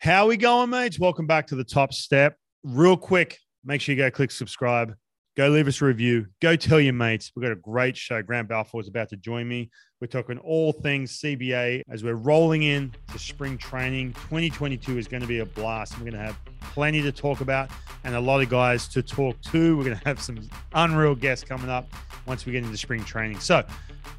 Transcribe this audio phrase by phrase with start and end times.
[0.00, 0.98] How we going, mates?
[0.98, 2.38] Welcome back to the top step.
[2.64, 4.94] Real quick, make sure you go click subscribe.
[5.36, 6.24] Go leave us a review.
[6.40, 7.30] Go tell your mates.
[7.36, 8.22] We've got a great show.
[8.22, 9.70] Grant Balfour is about to join me.
[10.00, 14.14] We're talking all things CBA as we're rolling in to spring training.
[14.14, 15.98] 2022 is going to be a blast.
[15.98, 17.70] We're going to have plenty to talk about
[18.04, 19.76] and a lot of guys to talk to.
[19.76, 20.40] We're going to have some
[20.72, 21.92] unreal guests coming up
[22.24, 23.40] once we get into spring training.
[23.40, 23.66] So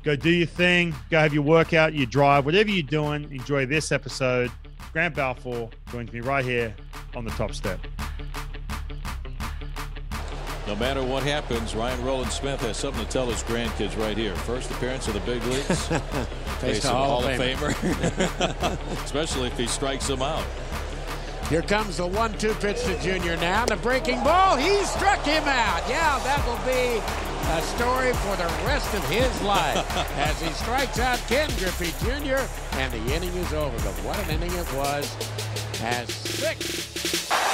[0.03, 0.93] go do your thing.
[1.09, 3.23] Go have your workout, your drive, whatever you're doing.
[3.31, 4.51] Enjoy this episode.
[4.93, 6.75] Grant Balfour joins me right here
[7.15, 7.79] on the top step.
[10.67, 14.35] No matter what happens, Ryan Rowland Smith has something to tell his grandkids right here.
[14.35, 15.87] First appearance of the big leagues.
[16.59, 19.03] Face a Hall Hall of of Famer.
[19.03, 20.45] Especially if he strikes them out.
[21.49, 23.65] Here comes the one-two pitch to Junior now.
[23.65, 24.55] The breaking ball.
[24.55, 25.83] He struck him out.
[25.89, 29.77] Yeah, that will be a story for the rest of his life
[30.17, 32.41] as he strikes out Ken Griffey Jr.
[32.77, 33.75] and the inning is over.
[33.77, 35.09] But what an inning it was.
[35.81, 36.91] As six.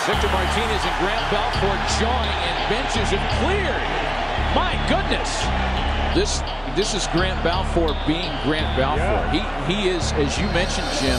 [0.05, 3.88] Victor Martinez and Grant Balfour join and benches have cleared.
[4.56, 5.30] My goodness.
[6.16, 6.42] This
[6.78, 9.28] this is Grant Balfour being Grant Balfour.
[9.33, 11.17] He he is, as you mentioned, Jim,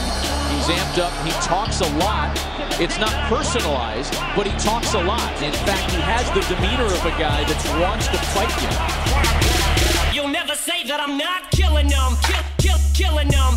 [0.55, 1.11] he's amped up.
[1.27, 2.31] He talks a lot.
[2.79, 5.29] It's not personalized, but he talks a lot.
[5.43, 10.15] In fact, he has the demeanor of a guy that wants to fight you.
[10.15, 12.13] You'll never say that I'm not killing them.
[12.23, 13.55] Kill, kill, killing them.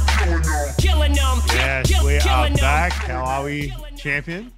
[0.78, 1.39] Killing them.
[1.55, 2.55] Yes, kill, we are them.
[2.55, 2.92] back.
[2.92, 4.50] How are we, champion?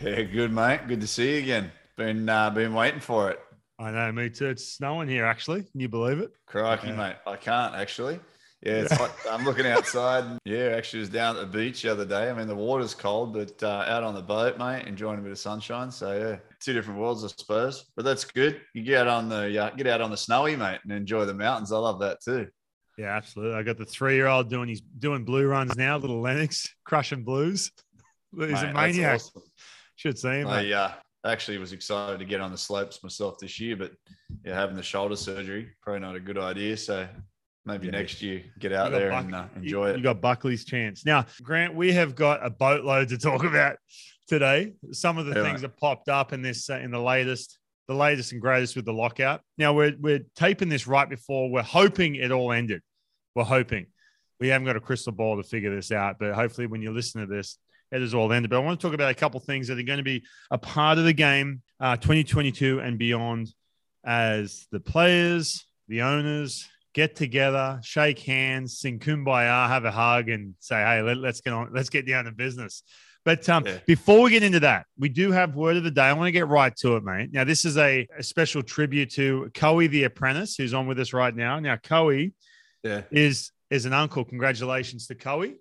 [0.00, 0.80] Yeah, good mate.
[0.88, 1.70] Good to see you again.
[1.96, 3.38] Been uh, been waiting for it.
[3.80, 4.48] I know, me too.
[4.48, 5.62] It's snowing here, actually.
[5.62, 6.30] Can you believe it?
[6.46, 6.96] Crikey, Yeah.
[6.96, 7.16] mate.
[7.26, 8.20] I can't actually.
[8.62, 9.10] Yeah, it's hot.
[9.30, 10.38] I'm looking outside.
[10.44, 12.28] Yeah, actually was down at the beach the other day.
[12.28, 15.32] I mean, the water's cold, but uh, out on the boat, mate, enjoying a bit
[15.32, 15.90] of sunshine.
[15.90, 17.86] So yeah, two different worlds, I suppose.
[17.96, 18.60] But that's good.
[18.74, 21.32] You get out on the uh, get out on the snowy, mate, and enjoy the
[21.32, 21.72] mountains.
[21.72, 22.48] I love that too.
[22.98, 23.58] Yeah, absolutely.
[23.58, 27.70] I got the three-year-old doing he's doing blue runs now, little Lennox crushing blues.
[28.38, 29.14] He's Mate, a maniac.
[29.14, 29.42] awesome.
[29.96, 30.48] Should see him.
[30.48, 30.72] I mate.
[30.74, 30.90] uh,
[31.24, 33.92] actually was excited to get on the slopes myself this year, but
[34.44, 36.76] yeah, having the shoulder surgery probably not a good idea.
[36.76, 37.06] So
[37.66, 37.92] maybe Yeah.
[37.92, 39.96] next year get out there Buck- and uh, enjoy You it.
[39.98, 41.04] You got Buckley's chance.
[41.04, 43.76] Now, Grant, we have got a boatload to talk about
[44.26, 44.72] today.
[44.92, 47.94] Some of the Yeah, things that popped up in this uh, in the latest, the
[47.94, 49.42] latest and greatest with the lockout.
[49.58, 52.82] Now we're we're taping this right before we're hoping it all ended.
[53.34, 53.86] We're hoping.
[54.40, 57.20] We haven't got a crystal ball to figure this out, but hopefully when you listen
[57.20, 57.58] to this,
[57.92, 58.50] it is all ended.
[58.50, 60.58] But I want to talk about a couple things that are going to be a
[60.58, 63.52] part of the game, uh, 2022 and beyond,
[64.04, 70.54] as the players, the owners get together, shake hands, sing kumbaya, have a hug, and
[70.60, 72.82] say, "Hey, let, us get on, let's get down to business."
[73.24, 73.78] But um, Yeah.
[73.86, 76.02] before we get into that, we do have word of the day.
[76.04, 77.30] I want to get right to it, mate.
[77.32, 81.12] Now, this is a, a special tribute to Coe the apprentice, who's on with us
[81.12, 81.58] right now.
[81.60, 82.08] Now, Coe
[82.82, 83.02] Yeah.
[83.10, 84.24] is is an uncle.
[84.24, 85.52] Congratulations to Coe.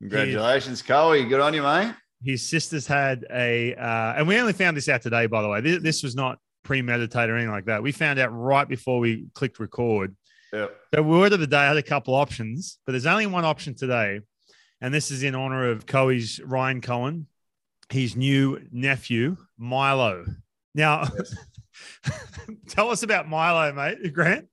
[0.00, 1.24] Congratulations, Coey.
[1.24, 1.94] Good on you, mate.
[2.24, 5.60] his sister's had a, uh, and we only found this out today, by the way.
[5.60, 7.82] This, this was not premeditated or anything like that.
[7.82, 10.16] We found out right before we clicked record.
[10.52, 10.76] Yep.
[10.92, 13.74] The word of the day I had a couple options, but there's only one option
[13.74, 14.20] today,
[14.80, 17.26] and this is in honor of Coey's Ryan Cohen,
[17.90, 20.24] his new nephew Milo.
[20.74, 21.08] Now,
[22.68, 24.12] tell us about Milo, mate.
[24.12, 24.48] Grant.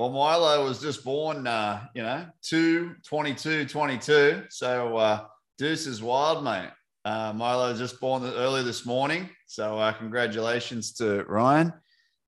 [0.00, 4.44] Well, Milo was just born, uh, you know, 2 22 22.
[4.48, 5.26] So uh,
[5.58, 6.70] Deuce is wild, mate.
[7.04, 9.28] Uh, Milo just born early this morning.
[9.46, 11.74] So uh, congratulations to Ryan.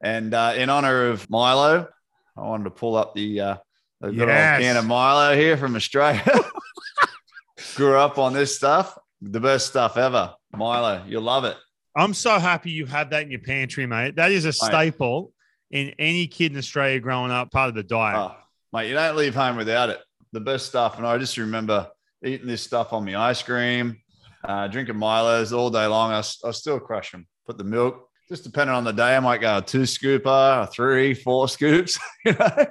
[0.03, 1.89] And uh, in honor of Milo,
[2.37, 3.57] I wanted to pull up the, uh,
[4.03, 4.59] the good Yes.
[4.59, 6.23] old can of Milo here from Australia.
[7.77, 8.99] Grew up on this stuff.
[9.23, 10.35] The best stuff ever.
[10.55, 11.57] Milo, you'll love it.
[11.97, 14.17] I'm so happy you have that in your pantry, mate.
[14.17, 15.33] That is a staple
[15.73, 18.17] in any kid in Australia growing up, part of the diet.
[18.17, 18.37] Oh,
[18.73, 20.01] mate, you don't leave home without it.
[20.33, 20.99] The best stuff.
[20.99, 21.89] And I just remember
[22.25, 23.99] eating this stuff on my ice cream,
[24.45, 26.13] uh, drinking Milos all day long.
[26.13, 27.27] I, I still crush them.
[27.47, 30.67] Put the milk, just depending on the day, I might go a two scooper, a
[30.67, 31.99] three, four scoops.
[32.25, 32.67] you know,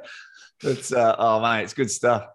[0.63, 2.27] it's, uh, oh, mate, it's good stuff.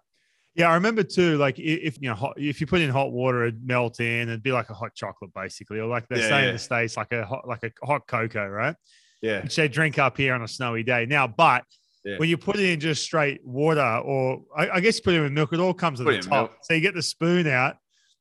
[0.55, 1.37] Yeah, I remember too.
[1.37, 4.27] Like if you know, hot, if you put in hot water, it'd melt in.
[4.29, 6.97] It'd be like a hot chocolate, basically, or like they Yeah, say in the states,
[6.97, 8.75] like a hot, like a hot cocoa, right?
[9.21, 9.43] Yeah.
[9.43, 11.05] Which they drink up here on a snowy day.
[11.05, 11.63] Now, but
[12.05, 12.17] Yeah.
[12.17, 15.21] when you put it in just straight water, or I, I guess you put it
[15.23, 16.31] in milk, it all comes at Put the top.
[16.31, 16.51] milk.
[16.63, 17.75] So you get the spoon out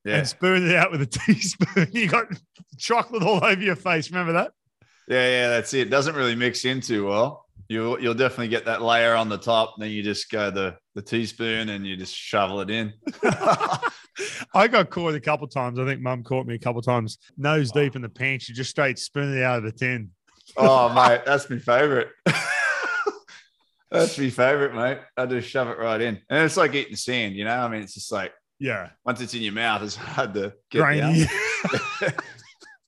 [0.05, 0.17] Yeah.
[0.19, 1.89] and spoon it out with a teaspoon.
[1.93, 2.27] You got
[2.79, 4.11] chocolate all over your face.
[4.11, 4.53] Remember that?
[5.09, 5.29] Yeah.
[5.29, 5.49] Yeah.
[5.51, 5.91] That's it.
[5.91, 7.45] Doesn't really mix in too well.
[7.69, 9.75] You'll, you'll definitely get that layer on the top.
[9.79, 12.93] Then you just go the, the teaspoon and you just shovel it in.
[14.55, 15.79] I got caught a couple times.
[15.79, 18.49] I think mum caught me a couple times, nose deep in the pants.
[18.49, 20.11] You just straight spoon it out of the tin.
[20.57, 22.09] Oh, mate, that's my favorite.
[23.91, 24.99] that's my favorite, mate.
[25.17, 26.21] I just shove it right in.
[26.29, 27.57] And it's like eating sand, you know?
[27.57, 28.91] I mean, it's just like Yeah.
[29.05, 31.25] Once it's in your mouth, it's hard to get Grainy.
[31.25, 31.29] down.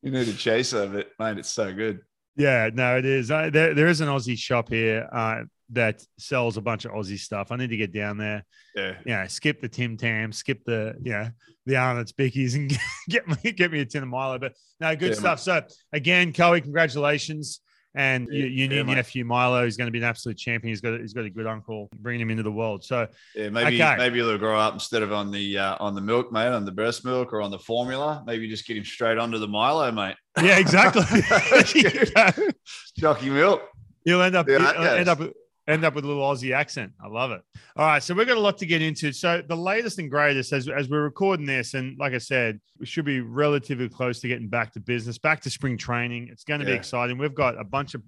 [0.02, 1.38] you need a chase of it, mate.
[1.38, 2.00] It's so good.
[2.36, 3.28] Yeah, no, it is.
[3.28, 7.52] There, there is an Aussie shop here uh, that sells a bunch of Aussie stuff.
[7.52, 8.44] I need to get down there.
[8.74, 8.94] Yeah.
[9.04, 11.30] Yeah, skip the Tim Tam, skip the yeah
[11.66, 12.70] the Arnott's Bickies, and
[13.08, 14.38] get me get me a tin of Milo.
[14.38, 15.40] But no, good Yeah, stuff.
[15.40, 15.62] So
[15.92, 17.60] again, Coey, congratulations.
[17.94, 18.94] And you, you Yeah, new mate.
[18.96, 20.70] nephew Milo is going to be an absolute champion.
[20.70, 22.84] He's got he's got a good uncle bringing him into the world.
[22.84, 23.96] So Yeah, maybe Okay.
[23.96, 26.70] maybe he'll grow up instead of on the uh, on the milk, mate, on the
[26.70, 28.22] breast milk or on the formula.
[28.26, 30.16] Maybe just get him straight onto the Milo, mate.
[30.40, 31.02] yeah, exactly.
[32.98, 33.62] Jockey milk.
[34.04, 35.20] You'll end up Yeah, you'll end up
[35.68, 36.92] end up with a little Aussie accent.
[37.02, 37.42] I love it.
[37.76, 39.12] All right, so we've got a lot to get into.
[39.12, 42.86] So the latest and greatest as as we're recording this, and like I said, we
[42.86, 46.28] should be relatively close to getting back to business, back to spring training.
[46.32, 47.18] It's going to be exciting.
[47.18, 48.02] We've got a bunch of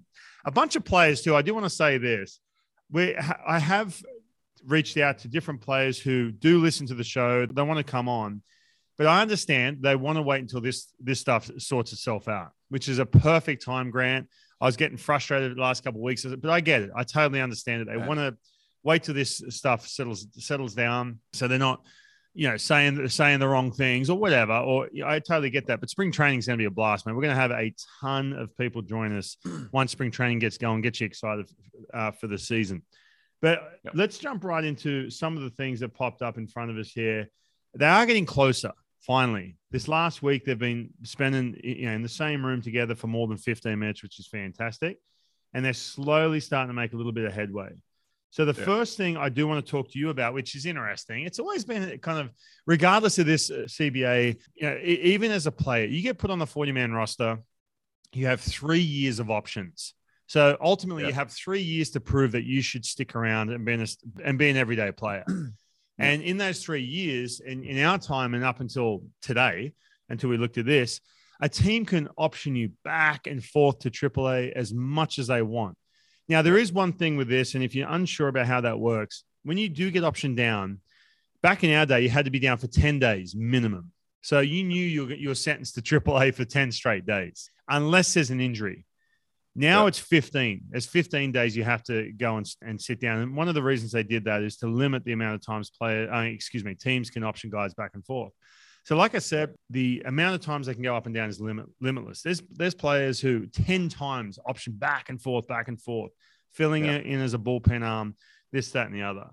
[0.45, 1.37] a bunch of players too.
[1.37, 2.41] I do want to say this:
[2.91, 4.01] we I have
[4.67, 7.47] reached out to different players who do listen to the show.
[7.47, 8.43] They want to come on.
[8.99, 12.89] But I understand they want to wait until this this stuff sorts itself out, which
[12.89, 14.29] is a perfect time, Grant.
[14.61, 16.91] I was getting frustrated the last couple of weeks, but I get it.
[16.95, 17.87] I totally understand it.
[17.87, 18.07] They Yeah.
[18.07, 18.37] want to
[18.83, 21.85] wait till this stuff settles settles down, so they're not,
[22.35, 24.53] you know, saying saying the wrong things or whatever.
[24.55, 25.81] Or you know, I totally get that.
[25.81, 27.15] But spring training is going to be a blast, man.
[27.15, 29.37] We're going to have a ton of people join us
[29.73, 30.81] once spring training gets going.
[30.83, 31.51] Get you excited
[31.95, 32.83] uh, for the season.
[33.43, 33.95] But Yep.
[33.97, 36.91] let's jump right into some of the things that popped up in front of us
[36.91, 37.31] here.
[37.75, 38.73] They are getting closer.
[39.01, 43.07] Finally, this last week they've been spending you know in the same room together for
[43.07, 44.99] more than 15 minutes, which is fantastic,
[45.55, 47.71] and they're slowly starting to make a little bit of headway.
[48.33, 48.65] So the Yeah.
[48.65, 51.65] first thing I do want to talk to you about, which is interesting, it's always
[51.65, 52.31] been kind of
[52.67, 56.39] regardless of this uh, CBA, you know, even as a player, you get put on
[56.39, 57.39] the 40 man roster,
[58.13, 59.95] you have three years of options.
[60.27, 61.09] So ultimately, Yeah.
[61.09, 63.85] you have three years to prove that you should stick around and be an,
[64.23, 65.25] and be an everyday player.
[66.01, 69.73] And in those three years, in, in our time and up until today,
[70.09, 71.01] until we looked at this,
[71.41, 75.77] a team can option you back and forth to AAA as much as they want.
[76.29, 79.25] Now, there is one thing with this, and if you're unsure about how that works,
[79.43, 80.81] when you do get optioned down,
[81.43, 83.91] back in our day, you had to be down for 10 days minimum.
[84.23, 88.15] So you knew you were, you were sentenced to AAA for 10 straight days, unless
[88.15, 88.85] there's an injury.
[89.57, 89.89] Now Yeah.
[89.89, 90.63] it's 15.
[90.71, 93.19] There's 15 days you have to go and, and sit down.
[93.21, 95.71] And one of the reasons they did that is to limit the amount of times
[95.71, 98.33] player, uh, excuse me, teams can option guys back and forth.
[98.85, 101.41] So, like I said, the amount of times they can go up and down is
[101.41, 102.23] limit, limitless.
[102.23, 106.13] There's there's players who 10 times option back and forth, back and forth,
[106.53, 106.93] filling Yeah.
[106.93, 108.17] it in as a bullpen arm,
[108.53, 109.27] this, that, and the other.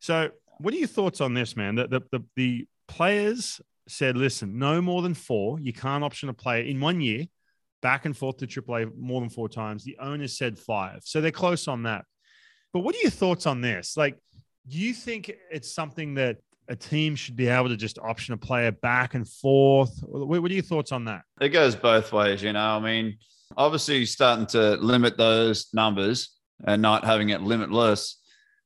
[0.00, 1.74] So, what are your thoughts on this, man?
[1.74, 5.60] The, the, the, the players said, listen, no more than four.
[5.60, 7.26] You can't option a player in one year
[7.82, 9.84] back and forth to AAA more than four times.
[9.84, 11.00] The owners said five.
[11.04, 12.04] So they're close on that.
[12.72, 13.96] But what are your thoughts on this?
[13.96, 14.18] Like,
[14.66, 16.38] do you think it's something that
[16.68, 19.98] a team should be able to just option a player back and forth?
[20.02, 21.22] What, what are your thoughts on that?
[21.40, 22.76] It goes both ways, you know.
[22.76, 23.16] I mean,
[23.56, 26.36] obviously starting to limit those numbers
[26.66, 28.20] and not having it limitless,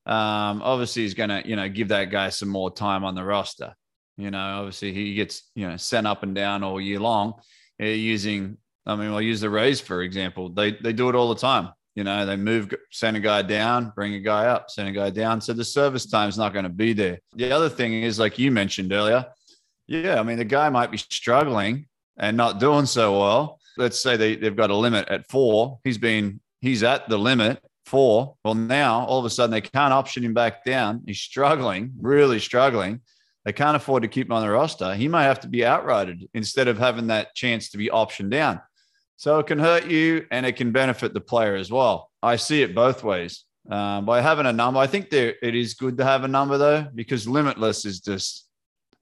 [0.06, 3.22] um, obviously is going to, you know, give that guy some more time on the
[3.22, 3.74] roster.
[4.16, 7.34] You know, obviously he gets, you know, sent up and down all year long
[7.80, 8.56] uh, using,
[8.86, 10.48] I mean, I'll use the Rays, for example.
[10.48, 11.70] They, they do it all the time.
[11.94, 15.10] You know, they move, send a guy down, bring a guy up, send a guy
[15.10, 15.40] down.
[15.40, 17.18] So the service time is not going to be there.
[17.34, 19.26] The other thing is, like you mentioned earlier,
[19.86, 21.86] yeah, I mean, the guy might be struggling
[22.16, 23.58] and not doing so well.
[23.76, 25.80] Let's say they, they've got a limit at four.
[25.84, 28.36] He's been, he's at the limit four.
[28.42, 31.02] Well, now all of a sudden they can't option him back down.
[31.06, 33.00] He's struggling, really struggling.
[33.44, 34.94] They can't afford to keep him on the roster.
[34.94, 38.60] He may have to be outrighted instead of having that chance to be optioned down.
[39.22, 42.10] So it can hurt you and it can benefit the player as well.
[42.24, 43.44] I see it both ways.
[43.70, 46.58] Um, by having a number, I think there it is good to have a number
[46.58, 48.48] though, because limitless is just,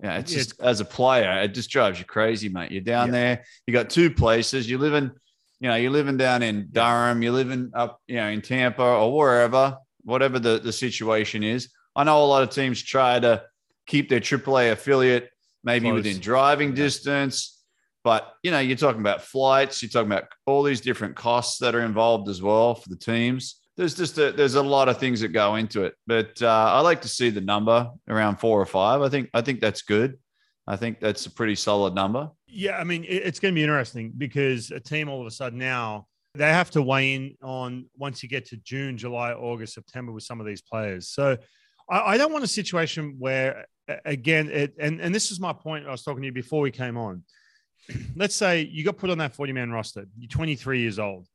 [0.02, 2.70] yeah, it's Yeah, just as a player, it just drives you crazy, mate.
[2.70, 3.12] You're down Yeah.
[3.12, 5.10] there, you got two places, you're living,
[5.58, 9.16] you know, you're living down in Durham, you're living up, you know, in Tampa or
[9.16, 11.70] wherever, whatever the, the situation is.
[11.96, 13.44] I know a lot of teams try to
[13.86, 15.30] keep their AAA affiliate
[15.64, 15.94] maybe Close.
[15.94, 17.56] within driving distance.
[18.02, 21.75] But you know, you're talking about flights, you're talking about all these different costs that
[21.75, 23.57] are involved as well for the teams.
[23.76, 25.95] There's just a, there's a lot of things that go into it.
[26.07, 29.02] But uh, I like to see the number around four or five.
[29.02, 30.19] I think I think that's good.
[30.66, 32.30] I think that's a pretty solid number.
[32.47, 35.59] Yeah, I mean, it's going to be interesting because a team all of a sudden
[35.59, 40.12] now they have to weigh in on once you get to June, July, August, September
[40.12, 41.09] with some of these players.
[41.09, 41.37] So
[41.90, 43.66] I, I don't want a situation where,
[44.04, 45.87] again, it, and and this is my point.
[45.87, 47.25] I was talking to you before we came on.
[48.16, 50.06] Let's say you got put on that forty man roster.
[50.16, 51.26] You're 23 years old.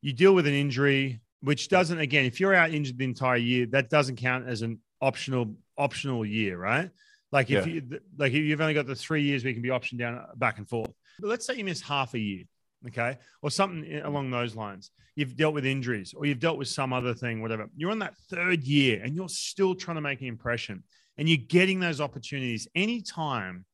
[0.00, 1.98] You deal with an injury, which doesn't.
[1.98, 6.24] Again, if you're out injured the entire year, that doesn't count as an optional optional
[6.24, 6.90] year, right?
[7.30, 7.72] Like if Yeah.
[7.74, 10.24] you like if you've only got the three years where you can be optioned down
[10.36, 10.92] back and forth.
[11.20, 12.44] But let's say you miss half a year,
[12.88, 14.90] okay, or something along those lines.
[15.14, 17.68] You've dealt with injuries or you've dealt with some other thing, whatever.
[17.76, 20.82] You're on that third year and you're still trying to make an impression,
[21.16, 23.64] and you're getting those opportunities anytime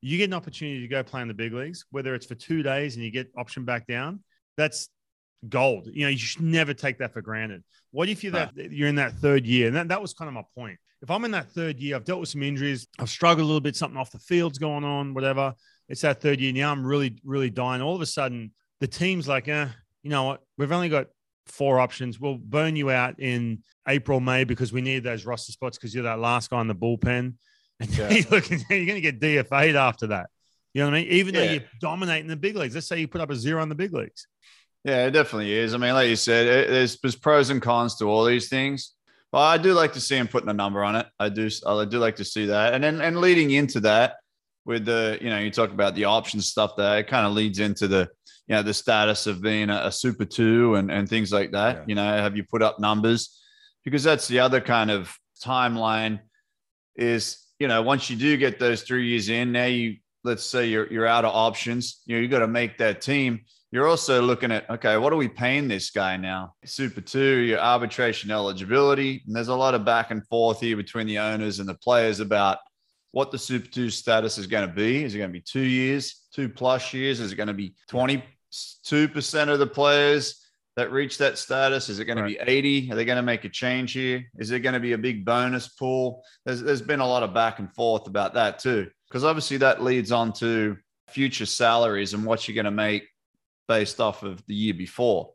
[0.00, 2.62] you get an opportunity to go play in the big leagues, whether it's for two
[2.62, 4.22] days and you get option back down.
[4.56, 4.88] That's
[5.48, 5.88] gold.
[5.92, 7.64] You know, you should never take that for granted.
[7.90, 9.68] What if you're that you're in that third year?
[9.68, 10.78] And that, that was kind of my point.
[11.00, 13.60] If I'm in that third year, I've dealt with some injuries, I've struggled a little
[13.60, 15.54] bit, something off the field's going on, whatever.
[15.88, 16.52] It's that third year.
[16.52, 17.80] Now I'm really, really dying.
[17.80, 19.68] All of a sudden, the team's like, eh,
[20.02, 20.42] you know what?
[20.56, 21.06] We've only got
[21.46, 22.20] four options.
[22.20, 26.04] We'll burn you out in April, May because we need those roster spots because you're
[26.04, 27.34] that last guy in the bullpen.
[27.90, 28.10] Yeah.
[28.10, 30.30] you're looking, you're going to get DFA'd after that.
[30.74, 31.12] You know what I mean?
[31.12, 33.68] Even though you're dominating the big leagues, let's say you put up a zero in
[33.68, 34.26] the big leagues.
[34.84, 35.74] Yeah, it definitely is.
[35.74, 38.94] I mean, like you said, it, there's there's pros and cons to all these things.
[39.30, 41.06] But I do like to see him putting a number on it.
[41.18, 41.50] I do.
[41.66, 44.16] I do like to see that, and then and leading into that
[44.64, 47.58] with the you know you talk about the option stuff there, it kind of leads
[47.58, 48.08] into the
[48.46, 51.76] you know the status of being a, a super two and and things like that.
[51.76, 51.84] Yeah.
[51.88, 53.38] You know, have you put up numbers?
[53.84, 56.20] Because that's the other kind of timeline
[56.96, 60.66] is you know once you do get those three years in, now you let's say
[60.66, 62.02] you're you're out of options.
[62.06, 63.40] You know, you got to make that team.
[63.70, 66.54] You're also looking at okay what are we paying this guy now?
[66.64, 69.22] Super two your arbitration eligibility.
[69.26, 72.20] And there's a lot of back and forth here between the owners and the players
[72.20, 72.58] about
[73.12, 75.04] what the super two status is going to be.
[75.04, 77.20] Is it going to be two years two plus years?
[77.20, 78.22] Is it going to be 22%
[79.48, 80.47] of the players
[80.78, 83.44] that reach that status is it going to be 80 are they going to make
[83.44, 87.00] a change here is it going to be a big bonus pool there's, there's been
[87.00, 90.76] a lot of back and forth about that too because obviously that leads on to
[91.08, 93.08] future salaries and what you're going to make
[93.66, 95.30] based off of the year before.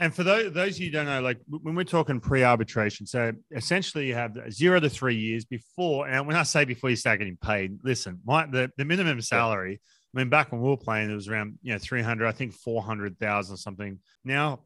[0.00, 3.32] And for those, those of you who don't know, like when we're talking pre-arbitration, so
[3.50, 6.06] essentially you have zero to three years before.
[6.06, 9.80] And when I say before you start getting paid, listen, my the, the minimum salary.
[10.14, 12.32] I mean, back when we were playing, it was around you know three hundred, I
[12.32, 13.98] think four hundred thousand something.
[14.24, 14.60] Now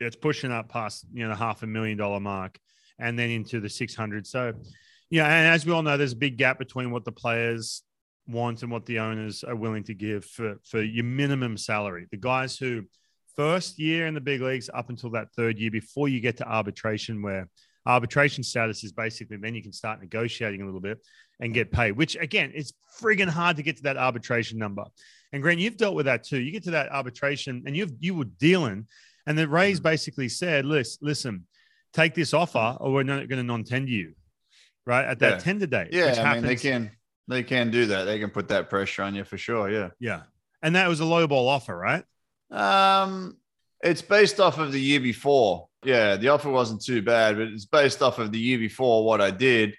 [0.00, 2.58] it's pushing up past you know the half a million dollar mark,
[2.98, 4.26] and then into the six hundred.
[4.26, 4.52] So,
[5.10, 7.82] yeah, and as we all know, there's a big gap between what the players
[8.26, 12.06] want and what the owners are willing to give for for your minimum salary.
[12.10, 12.84] The guys who
[13.36, 16.44] first year in the big leagues up until that third year before you get to
[16.44, 17.48] arbitration, where
[17.86, 20.98] arbitration status is basically then you can start negotiating a little bit
[21.40, 24.84] and get paid, which again, it's friggin' hard to get to that arbitration number.
[25.32, 26.40] And Grant, you've dealt with that too.
[26.40, 28.86] You get to that arbitration and you've you were dealing,
[29.28, 31.46] and the Rays basically said, listen, listen,
[31.92, 34.14] take this offer or we're not going to non-tender you.
[34.86, 35.38] Right at that Yeah.
[35.38, 35.88] tender date.
[35.92, 36.90] Yeah, I mean they can
[37.28, 38.04] they can do that.
[38.04, 39.70] They can put that pressure on you for sure.
[39.70, 39.90] Yeah.
[40.00, 40.22] Yeah.
[40.62, 42.04] And that was a low ball offer, right?
[42.50, 43.36] Um,
[43.82, 45.68] it's based off of the year before.
[45.84, 49.20] Yeah, the offer wasn't too bad, but it's based off of the year before what
[49.20, 49.74] I did,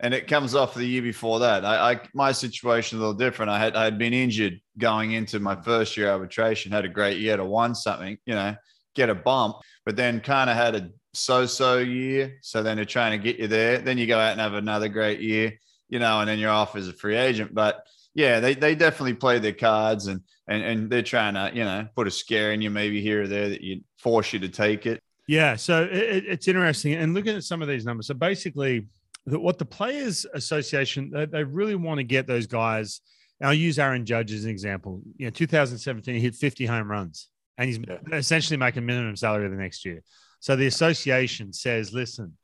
[0.00, 1.64] and it comes off the year before that.
[1.64, 3.50] I, I my situation a little different.
[3.50, 6.72] I had I had been injured going into my first year arbitration.
[6.72, 8.56] Had a great year to won something, you know,
[8.94, 12.38] get a bump, but then kind of had a so-so year.
[12.42, 13.78] So then they're trying to get you there.
[13.78, 15.52] Then you go out and have another great year,
[15.88, 17.54] you know, and then you're off as a free agent.
[17.54, 21.64] But yeah, they, they definitely play their cards and, and and they're trying to, you
[21.64, 24.48] know, put a scare in you maybe here or there that you force you to
[24.48, 25.00] take it.
[25.28, 28.08] Yeah, so it, it- it's interesting, and looking at some of these numbers.
[28.08, 28.88] So basically,
[29.26, 33.00] the, what the Players Association they, they really want to get those guys.
[33.42, 35.00] I'll use Aaron Judge as an example.
[35.16, 37.28] You know, 2017 he hit 50 home runs,
[37.60, 37.98] and he's Yeah.
[38.16, 40.02] essentially making minimum salary the next year.
[40.40, 42.36] So the association says, listen,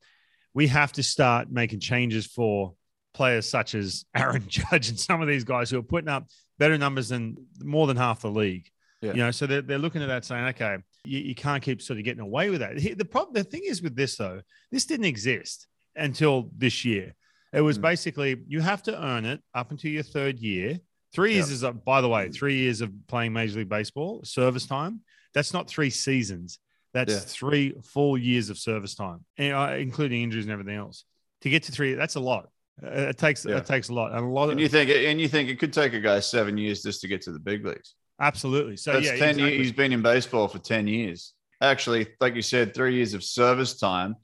[0.52, 2.75] we have to start making changes for
[3.14, 6.26] players such as Aaron Judge and some of these guys who are putting up
[6.58, 8.68] better numbers than more than half the league.
[9.00, 9.12] Yeah.
[9.12, 11.99] You know, so they're, they're looking at that saying, okay, you, you can't keep sort
[11.99, 12.76] of getting away with that.
[12.76, 17.14] The problem, the thing is with this though, this didn't exist until this year.
[17.52, 17.82] It was Mm.
[17.82, 20.78] basically you have to earn it up until your third year.
[21.16, 24.66] Three years is, a, by the way, three years of playing Major League Baseball service
[24.66, 25.00] time.
[25.32, 26.58] That's not three seasons.
[26.92, 27.20] That's Yeah.
[27.20, 31.04] three full years of service time, uh, including injuries and everything else.
[31.40, 32.50] To get to three, that's a lot.
[32.82, 33.56] Uh, it takes Yeah.
[33.56, 35.58] it takes a lot, and a lot of And you think and you think it
[35.58, 37.94] could take a guy seven years just to get to the big leagues.
[38.20, 38.76] absolutely.
[38.76, 39.52] So That's yeah, 10 exactly.
[39.54, 39.66] years.
[39.66, 41.32] He's been in baseball for 10 years.
[41.62, 44.16] Actually, like you said, three years of service time.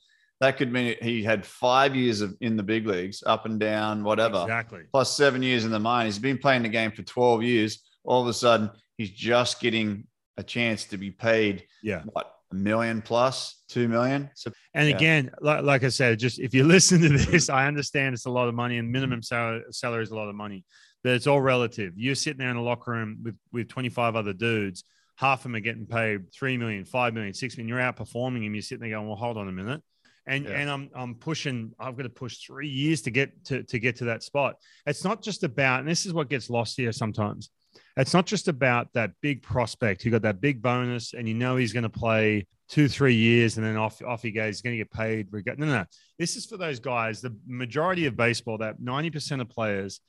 [0.42, 4.02] That could mean he had five years of in the big leagues, up and down,
[4.02, 4.42] whatever.
[4.42, 4.82] exactly.
[4.90, 6.06] plus seven years in the mine.
[6.06, 7.80] He's been playing the game for 12 years.
[8.02, 8.68] All of a sudden,
[8.98, 10.04] he's just getting
[10.36, 12.02] a chance to be paid Yeah.
[12.12, 14.30] what a million plus, two million.
[14.34, 14.96] So And Yeah.
[14.96, 18.30] again, like, like I said, just if you listen to this, I understand it's a
[18.30, 20.64] lot of money and minimum salary, salary is a lot of money,
[21.04, 21.92] but it's all relative.
[21.96, 24.82] You're sitting there in a locker room with, with 25 other dudes,
[25.18, 27.68] half of them are getting paid 3 million, 5 million, 6 million.
[27.68, 28.54] You're outperforming him.
[28.56, 29.80] You're sitting there going, well, hold on a minute.
[30.26, 30.50] And Yeah.
[30.52, 31.72] and I'm I'm pushing.
[31.78, 34.56] I've got to push three years to get to to get to that spot.
[34.86, 37.50] It's not just about, and this is what gets lost here sometimes.
[37.96, 41.56] It's not just about that big prospect who got that big bonus, and you know
[41.56, 44.56] he's going to play two three years, and then off off he goes.
[44.56, 45.32] He's going to get paid.
[45.32, 45.84] No, no, no.
[46.18, 47.20] This is for those guys.
[47.20, 50.00] The majority of baseball, that ninety percent of players,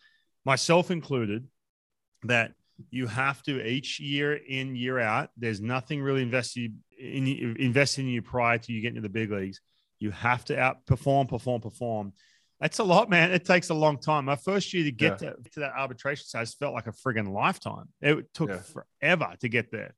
[0.46, 1.48] myself included,
[2.24, 2.54] that
[2.90, 5.30] you have to each year in year out.
[5.38, 7.28] There's nothing really invested in
[7.60, 9.60] investing in you prior to you getting to the big leagues.
[10.04, 12.14] You have to outperform, perform, perform.
[12.60, 13.32] That's a lot, man.
[13.32, 14.26] It takes a long time.
[14.26, 17.86] My first year to get to, to that arbitration status felt like a friggin' lifetime.
[18.02, 18.60] It took Yeah.
[19.02, 19.96] forever to get there.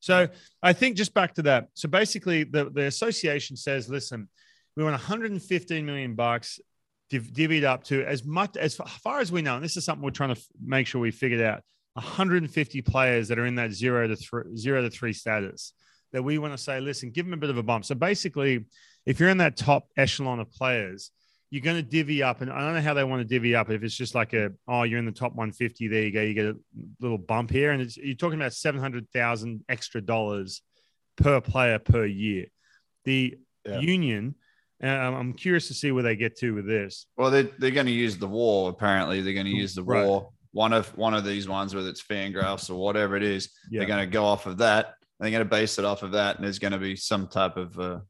[0.00, 0.28] So
[0.62, 1.68] I think just back to that.
[1.72, 4.28] So basically, the, the association says, listen,
[4.76, 6.60] we want 115 million bucks
[7.08, 9.56] div- divvied up to as much as far as we know.
[9.56, 11.62] And this is something we're trying to f- make sure we figured out.
[11.94, 15.72] 150 players that are in that zero to three, zero to three status
[16.12, 17.84] that we want to say, listen, give them a bit of a bump.
[17.84, 18.66] So basically,
[19.06, 21.10] if you're in that top echelon of players,
[21.50, 23.70] you're going to divvy up, and I don't know how they want to divvy up.
[23.70, 26.34] If it's just like a, oh, you're in the top 150, there you go, you
[26.34, 26.56] get a
[27.00, 30.62] little bump here, and it's, you're talking about 700,000 extra dollars
[31.16, 32.46] per player per year.
[33.04, 33.78] The Yeah.
[33.78, 34.34] union,
[34.82, 37.06] uh, I'm curious to see where they get to with this.
[37.16, 38.68] Well, they're, they're going to use the war.
[38.70, 40.04] Apparently, they're going to use the Right.
[40.04, 40.30] war.
[40.52, 43.80] One of one of these ones, whether it's Fangraphs or whatever it is, Yeah.
[43.80, 44.94] they're going to go off of that.
[45.20, 47.56] They're going to base it off of that, and there's going to be some type
[47.56, 48.00] of uh,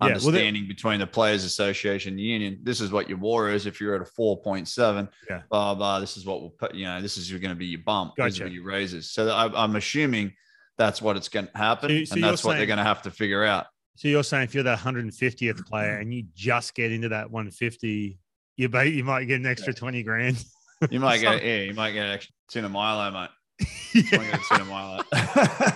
[0.00, 2.60] Yeah, well, understanding between the Players Association and the union.
[2.62, 3.66] This is what your war is.
[3.66, 5.42] If you're at a four point seven, Yeah.
[5.50, 5.98] blah blah.
[5.98, 6.72] This is what we'll put.
[6.74, 8.12] You know, this is going to be your bump.
[8.16, 8.44] These Gotcha.
[8.44, 9.10] are your raises.
[9.10, 10.34] So I, I'm assuming
[10.76, 12.84] that's what it's going to happen, So you- so and that's what they're going to
[12.84, 13.66] have to figure out.
[13.96, 18.20] So you're saying if you're that 150th player and you just get into that 150,
[18.56, 20.44] you ba- you might get an extra 20 grand.
[20.90, 23.30] You might get yeah, you might get an extra Tina Milo, mate.
[23.94, 24.18] Yeah.
[24.20, 25.74] I'm gonna sit a mile out.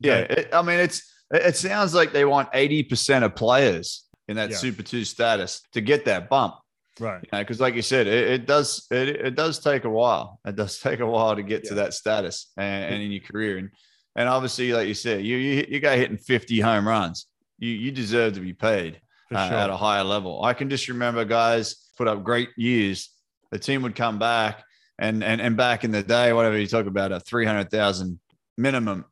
[0.00, 4.36] yeah, it, I mean, it's it sounds like they want eighty percent of players in
[4.36, 4.56] that Yeah.
[4.56, 6.54] Super Two status to get that bump.
[7.00, 7.20] Right.
[7.22, 10.40] You know, because like you said, it, it does it, it does take a while.
[10.44, 13.58] It does take a while to get to that status and, and in your career,
[13.58, 13.70] and
[14.16, 17.26] and obviously, like you said, you you, you got hitting fifty home runs.
[17.58, 19.00] You you deserve to be paid
[19.34, 19.56] uh, sure.
[19.56, 20.44] at a higher level.
[20.44, 23.10] I can just remember guys put up great years.
[23.50, 24.62] The team would come back,
[24.98, 28.18] and and and back in the day, whatever you talk about, a three hundred thousand
[28.56, 29.04] minimum.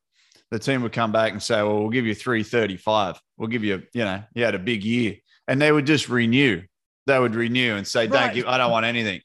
[0.51, 3.21] The team would come back and say, "Well, we'll give you three thirty-five.
[3.37, 5.17] We'll give you, you know, you had a big year,"
[5.49, 6.63] and they would just renew.
[7.07, 8.13] They would renew and say, Right.
[8.13, 9.21] "Thank you, I don't want anything."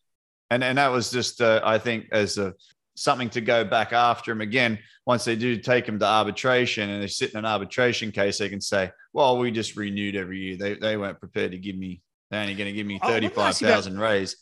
[0.49, 2.53] And and that was just, uh, I think, as a
[2.95, 4.79] something to go back after him again.
[5.05, 8.49] Once they do take him to arbitration and they sit in an arbitration case, they
[8.49, 10.57] can say, "Well, we just renewed every year.
[10.57, 12.01] They they weren't prepared to give me.
[12.31, 14.35] They're only going to give me Oh, let me thirty-five ask you about- thousand raise."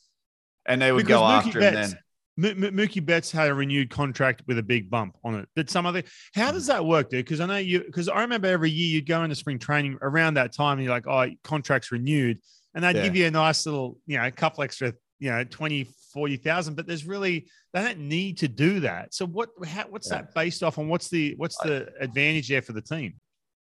[0.65, 1.99] And they would Because go Mookie after him Betts- then.
[2.43, 5.49] M- Mookie Betts had a renewed contract with a big bump on it.
[5.55, 6.03] Did some other?
[6.33, 7.25] How does that work, dude?
[7.25, 7.81] Because I know you.
[7.81, 10.93] Because I remember every year you'd go into spring training around that time, and you're
[10.93, 12.39] like, "Oh, contract's renewed,"
[12.73, 13.03] and they'd Yeah.
[13.03, 16.75] give you a nice little, you know, a couple extra, you know, 20, 40,000.
[16.75, 19.13] But there's really they don't need to do that.
[19.13, 19.49] So what?
[19.65, 20.17] How, what's Yeah.
[20.21, 20.87] that based off on?
[20.87, 23.15] What's the what's the advantage there for the team?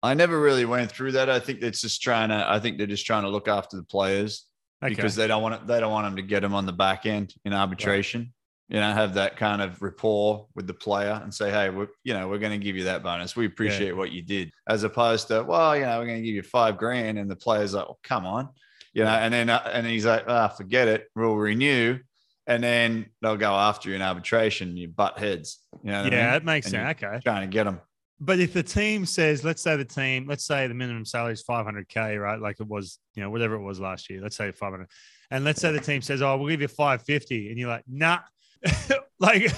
[0.02, 1.30] I never really went through that.
[1.30, 2.46] I think it's just trying to.
[2.50, 4.46] I think they're just trying to look after the players
[4.84, 4.94] Okay.
[4.94, 7.06] because they don't want it, they don't want them to get them on the back
[7.06, 8.34] end in arbitration.
[8.70, 12.14] You know, have that kind of rapport with the player and say, "Hey, we're you
[12.14, 13.36] know we're going to give you that bonus.
[13.36, 16.36] We appreciate what you did," as opposed to, "Well, you know, we're going to give
[16.36, 18.50] you five grand," and the player's like, "Well, come on,"
[18.94, 21.08] you know, and then uh, and he's like, "Ah, forget it.
[21.16, 22.00] We'll renew."
[22.46, 24.76] And then they'll go after you in arbitration.
[24.76, 25.60] You butt heads.
[25.84, 26.36] You know what I yeah, mean?
[26.36, 27.04] it makes And sense.
[27.04, 27.20] Okay.
[27.24, 27.80] Trying to get them.
[28.20, 31.44] But if the team says, let's say the team, let's say the minimum salary is
[31.44, 32.40] 500k, right?
[32.40, 34.22] Like it was, you know, whatever it was last year.
[34.22, 34.88] Let's say 500,
[35.32, 38.20] and let's say the team says, oh, we'll give you 550, and you're like, nah.
[39.20, 39.52] like,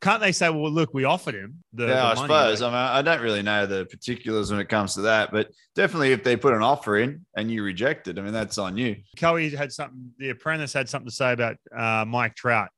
[0.00, 2.60] can't they say, well, look, we offered him the, yeah, the I money, suppose.
[2.60, 5.50] like- I mean, I don't really know the particulars when it comes to that, but
[5.74, 8.76] definitely if they put an offer in and you reject it, I mean, that's on
[8.76, 8.96] you.
[9.16, 10.12] Cowie had something.
[10.18, 12.68] The apprentice had something to say about uh, Mike Trout.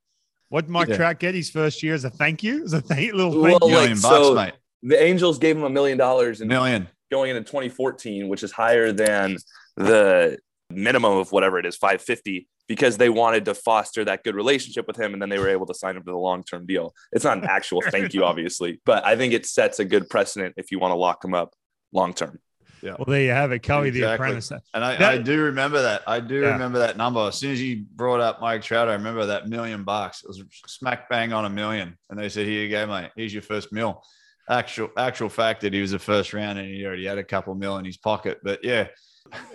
[0.49, 0.97] What did Mike Yeah.
[0.97, 2.63] Trout get his first year as a thank you?
[2.63, 3.67] As a thank little Well, thank you.
[3.67, 4.53] like, Million bucks, so- mate.
[4.81, 6.87] The Angels gave him a million dollars and Million.
[7.11, 9.35] going into 2014, which is higher than
[9.75, 10.37] the
[10.69, 14.95] minimum of whatever it is, 550, because they wanted to foster that good relationship with
[14.95, 16.93] him, and then they were able to sign him to the long-term deal.
[17.11, 20.53] It's not an actual thank you, obviously, but I think it sets a good precedent
[20.55, 21.53] if you want to lock him up
[21.91, 22.39] long-term.
[22.81, 22.91] Yeah.
[22.97, 24.13] Well, there you have it, Cowie, the Exactly.
[24.27, 24.51] apprentice.
[24.73, 26.03] And I, That- I do remember that.
[26.07, 26.53] I do Yeah.
[26.53, 27.19] remember that number.
[27.27, 30.23] As soon as you brought up Mike Trout, I remember that million bucks.
[30.23, 31.97] It was smack bang on a million.
[32.09, 33.09] And they said, Here you go, mate.
[33.17, 34.01] Here's your first mil.
[34.49, 37.53] Actual actual fact that he was the first round and he already had a couple
[37.53, 38.39] mil in his pocket.
[38.43, 38.87] But yeah,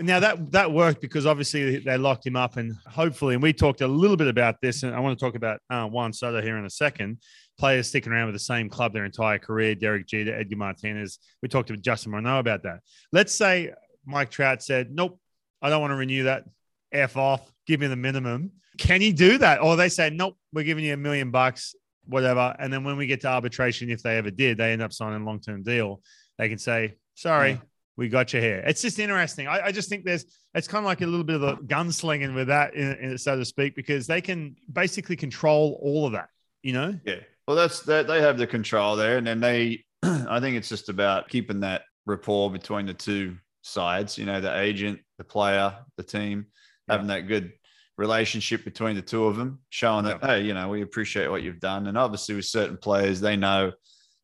[0.01, 3.81] Now that that worked because obviously they locked him up, and hopefully, and we talked
[3.81, 6.57] a little bit about this, and I want to talk about uh, Juan Soto here
[6.57, 7.19] in a second.
[7.59, 11.19] Players sticking around with the same club their entire career, Derek Jeter, Edgar Martinez.
[11.41, 12.81] We talked to Justin Morneau about that.
[13.13, 13.73] Let's say
[14.05, 15.21] Mike Trout said, "Nope,
[15.63, 16.45] I don't want to renew that.
[16.93, 17.51] F off.
[17.67, 18.53] Give me the minimum.
[18.79, 19.61] Can you do that?
[19.63, 21.75] Or they say, nope, we're giving you a million bucks,
[22.07, 22.55] whatever.
[22.59, 25.23] And then when we get to arbitration, if they ever did, they end up signing
[25.23, 26.03] a long term deal.
[26.39, 27.59] They can say, sorry, Yeah.
[27.97, 28.63] We got you here.
[28.67, 29.47] It's just interesting.
[29.47, 32.35] I, I just think there's, it's kind of like a little bit of a gunslinging
[32.35, 36.29] with that, in, in, so to speak, because they can basically control all of that,
[36.63, 36.99] you know?
[37.05, 37.21] Yeah.
[37.47, 39.85] Well, that's that they have the control there, and then they.
[40.03, 44.17] I think it's just about keeping that rapport between the two sides.
[44.17, 46.47] You know, the agent, the player, the team,
[46.89, 47.53] having that good
[47.99, 51.61] relationship between the two of them, showing that hey, you know, we appreciate what you've
[51.61, 53.73] done, and obviously with certain players, they know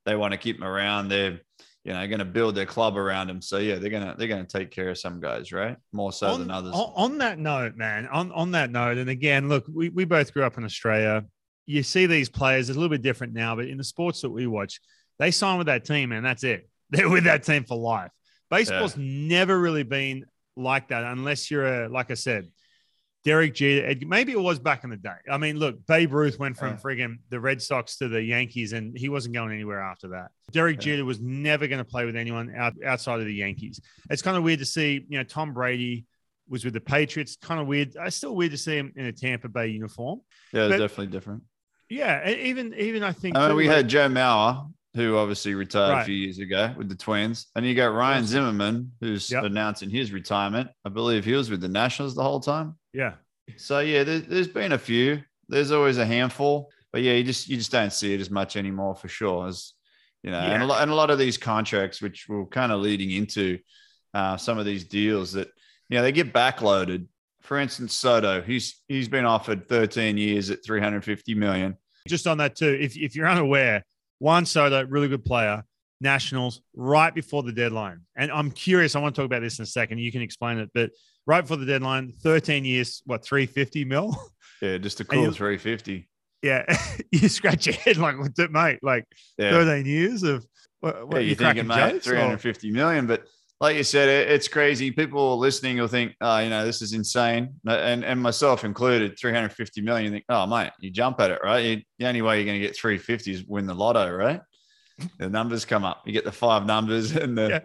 [0.07, 1.09] they want to keep them around.
[1.09, 1.41] They're
[1.85, 3.41] you know going to build their club around them.
[3.41, 5.77] So yeah, they're gonna they're gonna take care of some guys, right?
[5.93, 6.75] More so on, than others.
[6.75, 10.33] On, on that note, man, on, on that note, and again, look, we, we both
[10.33, 11.25] grew up in Australia.
[11.67, 14.31] You see these players, it's a little bit different now, but in the sports that
[14.31, 14.81] we watch,
[15.19, 16.69] they sign with that team, and that's it.
[16.91, 18.11] They're with that team for life.
[18.51, 20.25] Baseball's never really been
[20.57, 22.49] like that unless you're a, like I said,
[23.25, 24.07] Derek Jeter.
[24.07, 25.15] Maybe it was back in the day.
[25.31, 26.77] I mean, look, Babe Ruth went from Yeah.
[26.77, 30.31] friggin' the Red Sox to the Yankees, and he wasn't going anywhere after that.
[30.53, 30.81] Derek Yeah.
[30.97, 33.81] Jeter was never going to play with anyone out, outside of the Yankees.
[34.09, 36.07] It's kind of weird to see, you know, Tom Brady
[36.49, 37.37] was with the Patriots.
[37.37, 37.95] Kind of weird.
[37.95, 40.21] It's still weird to see him in a Tampa Bay uniform.
[40.53, 41.43] yeah, but- definitely different.
[41.91, 45.55] Yeah, even even I think I mean, too, we like- had Joe Mauer, who obviously
[45.55, 46.03] retired Right.
[46.03, 49.45] a few years ago with the Twins, and you got Ryan Zimmerman, who's Yep.
[49.45, 50.69] announcing his retirement.
[50.85, 52.77] I believe he was with the Nationals the whole time.
[52.93, 53.15] yeah,
[53.57, 55.23] So yeah, there, there's been a few.
[55.49, 58.57] There's always a handful, but yeah, you just you just don't see it as much
[58.57, 59.47] anymore for sure.
[59.49, 59.73] As
[60.23, 62.81] you know, and, a lot, and a lot of these contracts, which we're kind of
[62.81, 63.59] leading into
[64.15, 65.49] uh, some of these deals that
[65.89, 67.07] you know they get backloaded.
[67.43, 71.77] For instance, Soto, he's he's been offered 13 years at 350 million.
[72.07, 72.77] just on that too.
[72.81, 73.83] If if you're unaware,
[74.21, 75.65] Juan Soto, really good player,
[76.01, 78.03] Nationals right before the deadline.
[78.17, 78.95] And I'm curious.
[78.95, 79.99] I want to talk about this in a second.
[79.99, 80.91] You can explain it, but
[81.27, 84.17] right before the deadline, 13 years, what 350 mil?
[84.63, 86.07] Yeah, just a cool you- 350.
[86.43, 86.67] yeah,
[87.13, 88.17] you scratch your head like,
[88.51, 88.79] mate?
[88.83, 89.07] Like
[89.39, 89.53] Yeah.
[89.53, 90.47] 13 years of
[90.81, 92.07] what, what yeah, you you're cracking thinking, mate, jokes?
[92.09, 93.07] or- 350 million.
[93.07, 93.25] But
[93.61, 94.91] like you said, it, it's crazy.
[94.91, 97.55] People listening will think, oh, you know, this is insane.
[97.67, 100.07] And and myself included, 350 million.
[100.07, 101.59] You think, oh, mate, you jump at it, right?
[101.65, 104.41] You, the only way you're going to get 350 is win the lotto, right?
[105.19, 106.03] The numbers come up.
[106.07, 107.61] You get the five numbers and the Yeah.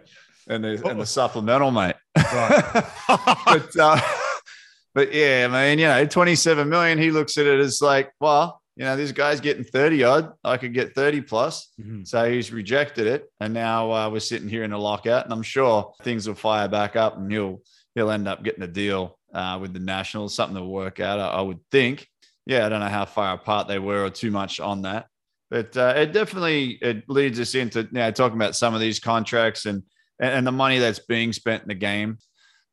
[0.54, 0.88] and the Oh.
[0.90, 1.96] and the supplemental, mate.
[2.16, 2.84] Right.
[3.46, 4.00] but uh,
[4.94, 6.98] but yeah, I mean, you know, 27 million.
[6.98, 10.32] He looks at it as like, well, you know, this guy's getting 30 odd.
[10.44, 11.72] I could get 30 plus.
[11.80, 12.06] Mhm.
[12.06, 15.42] So he's rejected it, and now uh, we're sitting here in a lockout, and I'm
[15.42, 17.62] sure things will fire back up, and he'll
[17.94, 21.18] he'll end up getting a deal uh, with the Nationals, something to work out.
[21.18, 22.06] I, I would think.
[22.44, 25.06] Yeah, I don't know how far apart they were or too much on that,
[25.50, 29.00] but uh, it definitely it leads us into you know, talking about some of these
[29.00, 29.82] contracts and
[30.20, 32.18] and, and the money that's being spent in the game.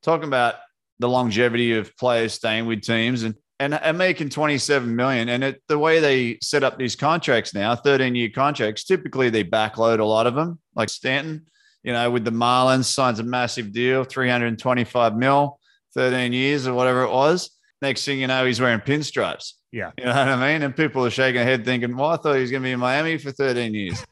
[0.02, 0.56] Talking about
[0.98, 5.28] the longevity of players staying with teams and and, and making 27 million.
[5.28, 9.44] And it, the way they set up these contracts now, 13 year contracts, typically they
[9.44, 11.46] backload a lot of them, like Stanton,
[11.82, 15.60] you know, with the Marlins signs a massive deal, 325 mil,
[15.94, 17.50] 13 years or whatever it was.
[17.82, 19.52] Next thing you know, he's wearing pinstripes.
[19.70, 19.90] Yeah.
[19.98, 20.62] You know what I mean?
[20.62, 22.72] And people are shaking their head thinking, well, I thought he was going to be
[22.72, 24.04] in Miami for 13 years.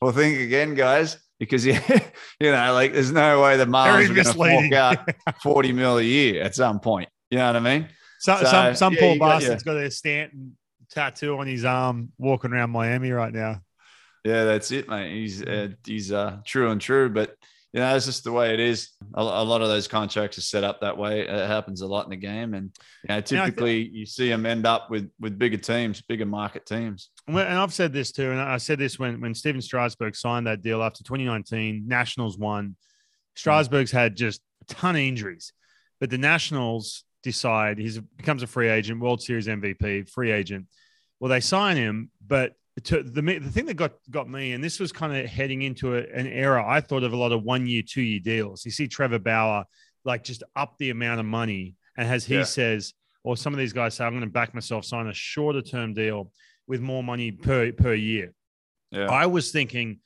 [0.00, 1.80] well, think again, guys, because, yeah,
[2.40, 5.08] you know, like there's no way the Very Marlins are going to fork out
[5.42, 7.08] 40 mil a year at some point.
[7.30, 7.88] You know what I mean?
[8.20, 10.56] So, So, some some yeah, poor bastard's got a Stanton
[10.90, 13.62] tattoo on his arm, walking around Miami right now.
[14.24, 15.14] Yeah, that's it, mate.
[15.14, 17.34] He's uh, he's uh, true and true, but
[17.72, 18.90] you know, it's just the way it is.
[19.14, 21.20] A, a lot of those contracts are set up that way.
[21.20, 22.70] It happens a lot in the game, and
[23.04, 27.08] you know, typically you see them end up with with bigger teams, bigger market teams.
[27.26, 30.46] And and I've said this too, and I said this when when Stephen Strasburg signed
[30.46, 32.76] that deal after 2019, Nationals won.
[33.34, 35.54] Strasburg's had just a ton of injuries,
[36.00, 40.66] but the Nationals decide he becomes a free agent, World Series MVP, free agent.
[41.18, 42.54] Well, they sign him, but
[42.84, 45.96] to the the thing that got got me, and this was kind of heading into
[45.96, 48.64] a, an era I thought of a lot of one year, two year deals.
[48.64, 49.64] You see Trevor Bauer
[50.04, 52.44] like just up the amount of money, and as he Yeah.
[52.44, 55.60] says, or some of these guys say, I'm going to back myself, sign a shorter
[55.60, 56.32] term deal
[56.66, 58.32] with more money per per year.
[58.90, 60.00] Yeah, I was thinking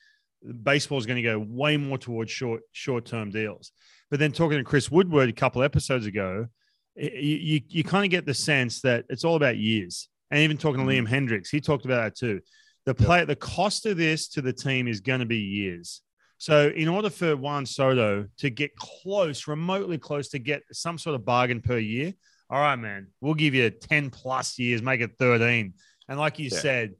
[0.63, 3.71] baseball is going to go way more towards short short term deals.
[4.11, 6.49] But then talking to Chris Woodward a couple episodes ago,
[6.97, 10.09] you you, you kind of get the sense that it's all about years.
[10.31, 11.07] And even talking to mm.
[11.07, 12.41] Liam Hendriks, he talked about that too.
[12.87, 16.03] The play, the cost of this to the team is going to be years.
[16.39, 21.15] So, in order for Juan Soto to get close, remotely close to get some sort
[21.15, 22.13] of bargain per year,
[22.51, 25.75] all right, man, we'll give you 10 plus years, make it 13.
[26.09, 26.59] And like you Yeah.
[26.59, 26.95] said,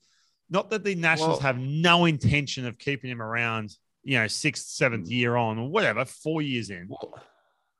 [0.49, 4.69] not that the Nationals Well- have no intention of keeping him around, you know, sixth,
[4.69, 5.13] seventh mm.
[5.13, 6.89] year on or whatever, four years in.
[6.89, 7.21] Well,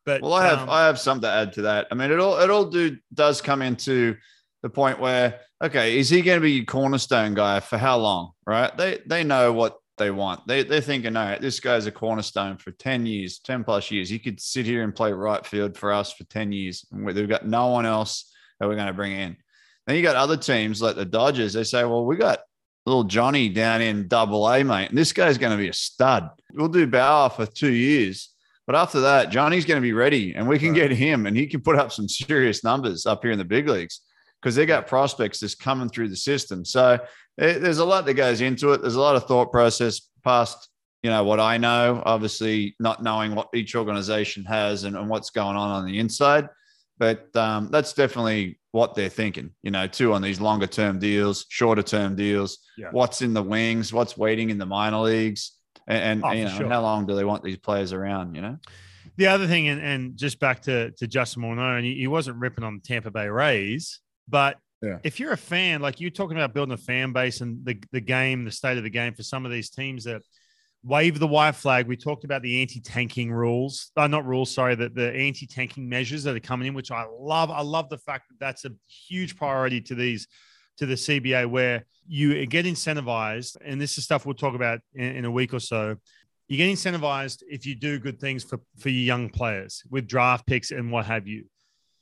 [0.07, 1.89] But Well, I have um, I have something to add to that.
[1.91, 4.17] I mean, it all it all do does come into
[4.63, 8.33] the point where okay, is he going to be your cornerstone guy for how long?
[8.47, 8.77] Right?
[8.77, 10.47] They they know what they want.
[10.47, 14.11] They they're thinking, all right, this guy's a cornerstone for ten years, ten plus years.
[14.11, 17.29] He could sit here and play right field for us for ten years, and we've
[17.29, 19.37] got no one else that we're going to bring in.
[19.87, 21.53] Then you got other teams like the Dodgers.
[21.53, 22.41] They say, well, we got
[22.87, 26.31] little Johnny down in Double A, mate, and this guy's going to be a stud.
[26.53, 28.31] We'll do Bauer for two years.
[28.67, 31.47] But after that, Johnny's going to be ready and we can get him and he
[31.47, 34.01] can put up some serious numbers up here in the big leagues
[34.41, 36.65] because they got prospects that's coming through the system.
[36.65, 36.99] So
[37.39, 38.81] eh, there's a lot that goes into it.
[38.81, 40.69] There's a lot of thought process past,
[41.03, 45.31] you know, what I know, obviously not knowing what each organization has and, and what's
[45.31, 46.49] going on on the inside.
[46.97, 51.45] But um, that's definitely what they're thinking, you know, too, on these longer term deals,
[51.49, 52.89] shorter term deals, Yeah.
[52.93, 55.54] what's in the wings, what's waiting in the minor leagues.
[55.87, 56.69] And, and Oh, you know, sure.
[56.69, 58.35] how long do they want these players around?
[58.35, 58.59] You know,
[59.17, 62.39] The other thing, and, and just back to, to Justin Morneau, and he, he wasn't
[62.39, 64.99] ripping on the Tampa Bay Rays, but Yeah.
[65.03, 68.01] if you're a fan, like you're talking about building a fan base and the, the
[68.01, 70.23] game, the state of the game for some of these teams that
[70.83, 71.87] wave the white flag.
[71.87, 76.37] We talked about the anti-tanking rules, uh, not rules, sorry, the, the anti-tanking measures that
[76.37, 77.51] are coming in, which I love.
[77.51, 80.29] I love the fact that that's a huge priority to these
[80.79, 85.17] to the CBA where you get incentivized, and this is stuff we'll talk about in,
[85.17, 85.97] in a week or so
[86.49, 90.47] you get incentivized if you do good things for for your young players with draft
[90.47, 91.47] picks and what have you.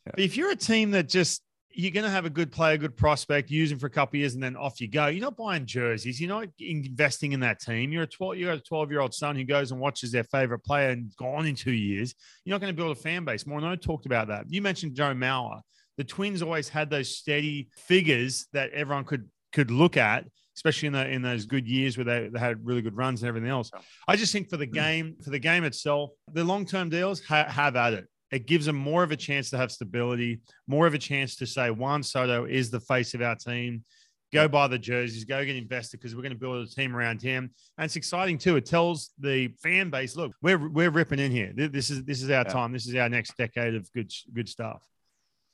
[0.04, 1.42] But if you're a team that just
[1.74, 4.20] you're going to have a good player, good prospect, use him for a couple of
[4.20, 5.06] years, and then off you go.
[5.06, 6.20] You're not buying jerseys.
[6.20, 7.92] You're not investing in that team.
[7.92, 8.36] You're a 12.
[8.36, 11.10] You got a 12 year old son who goes and watches their favorite player and
[11.16, 12.14] gone in two years.
[12.44, 13.44] You're not going to build a fan base.
[13.44, 14.44] Morneau talked about that.
[14.48, 15.60] You mentioned Joe Mauer.
[15.98, 20.24] The Twins always had those steady figures that everyone could could look at,
[20.56, 23.28] especially in the in those good years where they, they had really good runs and
[23.28, 23.70] everything else.
[24.08, 24.72] I just think for the hmm.
[24.72, 28.06] game, for the game itself, the long term deals ha- have at it.
[28.30, 31.46] It gives them more of a chance to have stability, more of a chance to
[31.46, 33.84] say Juan Soto is the face of our team.
[34.32, 37.20] Go buy the jerseys, go get invested because we're going to build a team around
[37.20, 37.50] him.
[37.76, 38.56] And it's exciting too.
[38.56, 41.52] It tells the fan base, look, we're we're ripping in here.
[41.54, 42.44] This is this is our Yeah.
[42.44, 42.72] time.
[42.72, 44.82] This is our next decade of good good stuff.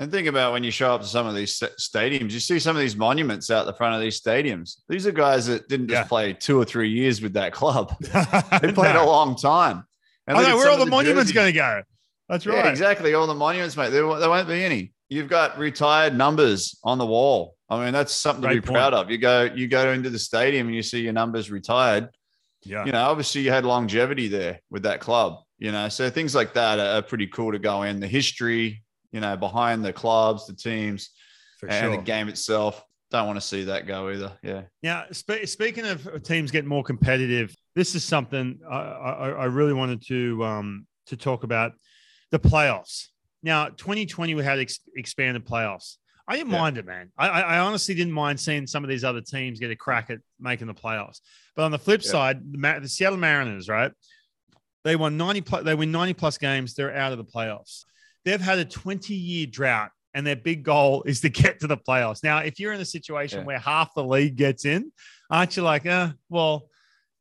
[0.01, 2.77] And think about when you show up to some of these stadiums, you see some
[2.77, 4.77] of these monuments out the front of these stadiums.
[4.89, 6.09] These are guys that didn't just Yeah.
[6.09, 7.97] play two or three years with that club.
[8.63, 9.85] They played a long time.
[10.29, 11.83] I look oh, know where some all of the, monuments going to go.
[12.29, 12.65] That's right.
[12.65, 13.15] Yeah, exactly.
[13.15, 13.91] All the monuments, mate.
[13.91, 14.93] There, there won't be any.
[15.09, 17.57] You've got retired numbers on the wall.
[17.71, 18.75] I mean, that's something to be point.
[18.75, 19.11] proud of.
[19.11, 22.11] You go, you go into the stadium and you see your numbers retired.
[22.63, 22.85] Yeah.
[22.85, 25.39] You know, obviously you had longevity there with that club.
[25.59, 27.99] You know, so things like that are, are pretty cool to go in.
[27.99, 31.11] The history, you know, behind the clubs, the teams,
[31.59, 31.97] For and sure.
[31.97, 32.83] the game itself.
[33.11, 34.33] Don't want to see that go either.
[34.43, 34.63] Yeah.
[34.83, 39.73] Now, spe- speaking of teams getting more competitive, this is something I, I, I really
[39.73, 41.73] wanted to um, to talk about
[42.31, 43.07] the playoffs.
[43.43, 45.97] Now, 2020 we had ex- expanded playoffs.
[46.31, 46.59] I didn't Yeah.
[46.61, 47.11] mind it, man.
[47.17, 50.19] I, I honestly didn't mind seeing some of these other teams get a crack at
[50.39, 51.21] making the playoffs.
[51.57, 52.11] But on the flip Yeah.
[52.11, 53.91] side, the, the Seattle Mariners, right?
[54.85, 56.75] They won 90 plus, they win 90 plus games.
[56.75, 57.85] They're out of the playoffs.
[58.25, 61.77] They've had a 20 year drought, and their big goal is to get to the
[61.77, 62.23] playoffs.
[62.23, 63.45] Now, if you're in a situation Yeah.
[63.45, 64.93] where half the league gets in,
[65.31, 66.69] aren't you like, uh, well,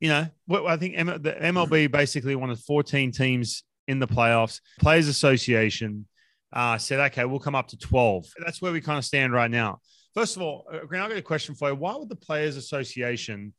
[0.00, 0.26] you know,
[0.66, 4.60] I think the MLB basically wanted 14 teams in the playoffs.
[4.78, 6.06] Players Association
[6.52, 8.26] uh, said, okay, we'll come up to 12.
[8.44, 9.80] That's where we kind of stand right now.
[10.14, 11.74] First of all, uh, Grant, I've got a question for you.
[11.74, 13.52] Why would the Players Association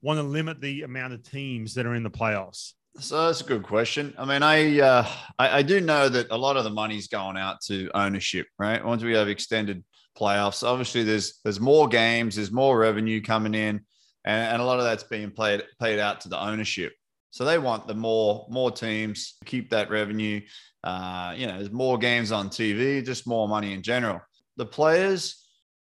[0.00, 2.72] want to limit the amount of teams that are in the playoffs?
[2.98, 4.14] So that's a good question.
[4.18, 7.38] I mean, I, uh, I I do know that a lot of the money's going
[7.38, 8.84] out to ownership, right?
[8.84, 9.82] Once we have extended
[10.18, 13.80] playoffs, obviously there's there's more games, there's more revenue coming in,
[14.26, 16.92] and, and a lot of that's being played paid out to the ownership.
[17.30, 20.42] So they want the more more teams to keep that revenue.
[20.84, 24.20] Uh, you know, there's more games on TV, just more money in general.
[24.58, 25.42] The players,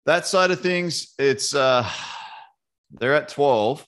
[0.06, 1.88] that side of things, it's uh,
[2.90, 3.86] they're at 12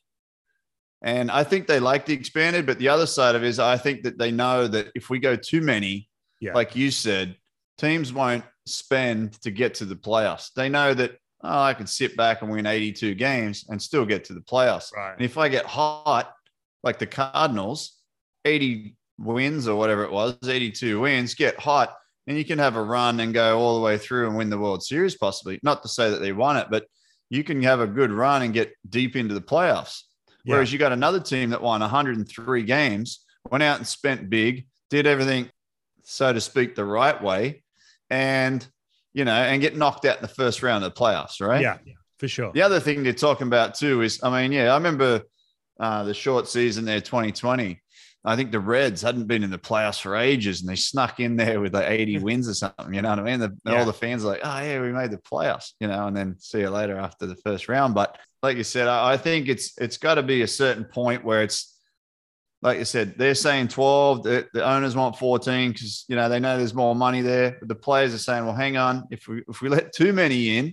[1.03, 3.77] and I think they like the expanded, but the other side of it is I
[3.77, 6.09] think that they know that if we go too many,
[6.41, 6.55] Yeah.
[6.55, 7.37] like you said,
[7.79, 10.53] teams won't spend to get to the playoffs.
[10.55, 14.25] They know that, oh, I can sit back and win 82 games and still get
[14.27, 14.93] to the playoffs.
[14.95, 15.15] Right.
[15.15, 16.33] And if I get hot,
[16.83, 17.97] like the Cardinals,
[18.45, 22.83] 80 wins or whatever it was, 82 wins, get hot, and you can have a
[22.83, 25.59] run and go all the way through and win the World Series, possibly.
[25.63, 26.87] Not to say that they won it, but
[27.31, 30.03] you can have a good run and get deep into the playoffs.
[30.45, 30.55] Yeah.
[30.55, 33.21] Whereas you got another team that won 103 games,
[33.51, 35.51] went out and spent big, did everything,
[36.03, 37.63] so to speak, the right way,
[38.11, 38.67] and
[39.13, 41.61] you know, and get knocked out in the first round of the playoffs, right?
[41.61, 42.53] Yeah, yeah for sure.
[42.53, 45.23] The other thing they're talking about too is, I mean, yeah, I remember
[45.81, 47.81] uh, the short season there, 2020.
[48.25, 51.37] I think the Reds hadn't been in the playoffs for ages, and they snuck in
[51.37, 52.93] there with like 80 wins or something.
[52.93, 53.41] You know what I mean?
[53.41, 53.79] The, Yeah.
[53.79, 56.37] All the fans are like, "Oh yeah, we made the playoffs," you know, and then
[56.39, 57.95] see you later after the first round.
[57.95, 61.25] But like you said, I, I think it's it's got to be a certain point
[61.25, 61.75] where it's
[62.61, 64.23] like you said, they're saying 12.
[64.25, 67.57] The, the owners want 14 because you know they know there's more money there.
[67.59, 70.57] But the players are saying, well, hang on, if we if we let too many
[70.59, 70.67] in,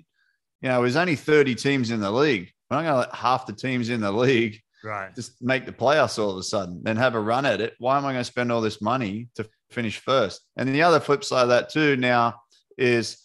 [0.62, 2.52] you know, there's only 30 teams in the league.
[2.70, 5.16] We're not going to let half the teams in the league Right.
[5.16, 7.74] just make the playoffs all of a sudden, and have a run at it.
[7.80, 10.42] Why am I going to spend all this money to finish first?
[10.58, 12.42] And the other flip side of that too now
[12.78, 13.18] is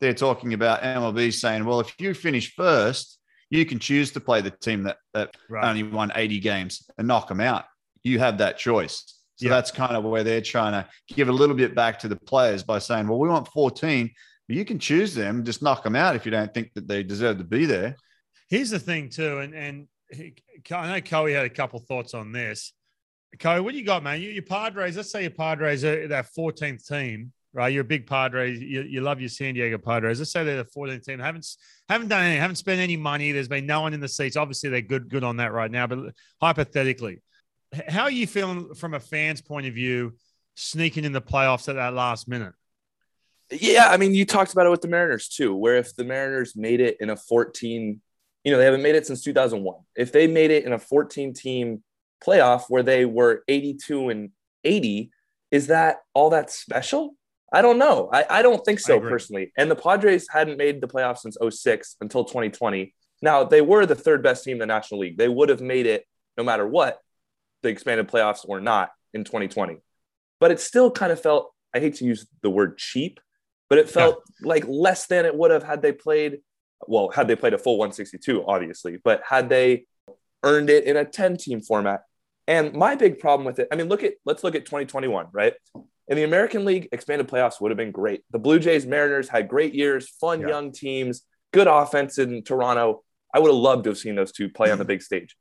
[0.00, 3.18] they're talking about MLB saying, well, if you finish first,
[3.52, 5.68] you can choose to play the team that that Right.
[5.68, 7.66] only won 80 games and knock them out.
[8.02, 9.20] You have that choice.
[9.36, 9.50] So Yeah.
[9.50, 12.62] that's kind of where they're trying to give a little bit back to the players
[12.62, 14.10] by saying, well, we want 14,
[14.48, 17.02] but you can choose them, just knock them out if you don't think that they
[17.02, 17.94] deserve to be there.
[18.48, 19.88] Here's the thing too, and and
[20.70, 22.72] I know Coey had a couple thoughts on this.
[23.38, 24.20] Coey, what do you got, man?
[24.20, 24.96] You, your Padres.
[24.96, 27.72] Let's say your Padres are that 14th team, right?
[27.72, 28.60] You're a big Padres.
[28.60, 30.18] You, you love your San Diego Padres.
[30.18, 31.18] Let's say they're the 14th team.
[31.18, 31.46] Haven't
[31.88, 32.36] haven't done any.
[32.36, 33.32] Haven't spent any money.
[33.32, 34.36] There's been no one in the seats.
[34.36, 35.86] Obviously, they're good good on that right now.
[35.86, 37.20] But hypothetically,
[37.88, 40.14] how are you feeling from a fan's point of view,
[40.54, 42.54] sneaking in the playoffs at that last minute?
[43.50, 46.56] Yeah, I mean, you talked about it with the Mariners too, where if the Mariners
[46.56, 48.00] made it in a 14,
[48.44, 49.76] you know, they haven't made it since 2001.
[49.94, 51.82] If they made it in a 14 team
[52.24, 54.30] playoff where they were 82 and
[54.64, 55.10] 80,
[55.50, 57.14] is that all that special?
[57.52, 58.08] I don't know.
[58.12, 59.52] I, I don't think so personally.
[59.58, 62.94] And the Padres hadn't made the playoffs since 06 until 2020.
[63.20, 65.18] Now, they were the third best team in the National League.
[65.18, 66.98] They would have made it no matter what,
[67.62, 69.76] the expanded playoffs or not in 2020.
[70.40, 73.20] But it still kind of felt, I hate to use the word cheap,
[73.68, 76.38] but it felt like less than it would have had they played.
[76.88, 79.84] Well, had they played a full 162, obviously, but had they
[80.42, 82.02] earned it in a 10 team format.
[82.48, 85.54] And my big problem with it, I mean, look at let's look at 2021, right?
[86.08, 88.22] In the American League, expanded playoffs would have been great.
[88.32, 90.48] The Blue Jays, Mariners had great years, fun Yeah.
[90.48, 93.04] young teams, good offense in Toronto.
[93.32, 95.36] I would have loved to have seen those two play on the big stage.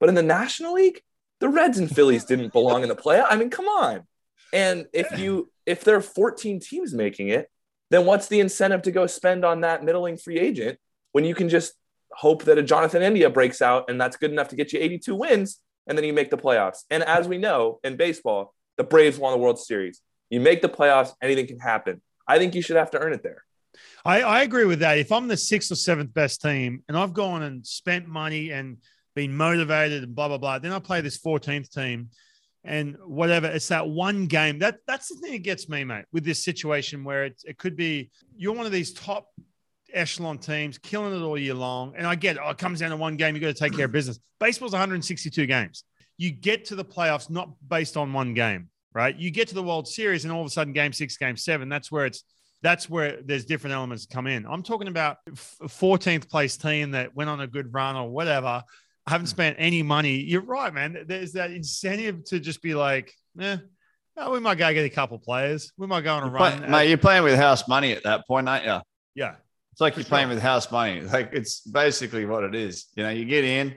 [0.00, 1.00] But in the National League,
[1.40, 3.20] the Reds and Phillies didn't belong in the play.
[3.20, 4.06] I mean, come on.
[4.52, 7.50] And if you if there are 14 teams making it,
[7.90, 10.78] then what's the incentive to go spend on that middling free agent
[11.12, 11.74] when you can just
[12.12, 15.14] hope that a Jonathan India breaks out and that's good enough to get you 82
[15.14, 16.84] wins and then you make the playoffs.
[16.90, 20.00] And as we know in baseball, the Braves won the World Series.
[20.30, 22.02] You make the playoffs, anything can happen.
[22.26, 23.44] I think you should have to earn it there.
[24.04, 24.98] I, I agree with that.
[24.98, 28.78] If I'm the sixth or seventh best team and I've gone and spent money and
[29.14, 32.10] been motivated and blah blah blah, then I play this 14th team
[32.64, 33.46] and whatever.
[33.46, 36.06] It's that one game that that's the thing that gets me, mate.
[36.12, 39.28] With this situation where it, it could be you're one of these top
[39.96, 42.90] echelon teams killing it all year long, and I get it, oh, it comes down
[42.90, 43.34] to one game.
[43.34, 44.18] you've got to take care of business.
[44.38, 45.84] Baseball's 162 games.
[46.18, 49.14] You get to the playoffs not based on one game, right?
[49.16, 51.68] You get to the World Series and all of a sudden, game six, game seven.
[51.68, 52.22] That's where it's
[52.62, 54.46] that's where there's different elements come in.
[54.46, 58.62] I'm talking about f- 14th place team that went on a good run or whatever.
[59.06, 60.16] I haven't spent any money.
[60.16, 61.04] You're right, man.
[61.06, 63.58] There's that incentive to just be like, eh,
[64.16, 65.70] oh, we might go get a couple players.
[65.76, 66.70] We might go on a Play- run.
[66.70, 68.80] mate, you're playing with house money at that point, aren't you?
[69.14, 69.34] yeah.
[69.76, 71.02] It's like you're playing with house money.
[71.02, 72.86] Like it's basically what it is.
[72.94, 73.74] You know, you get in,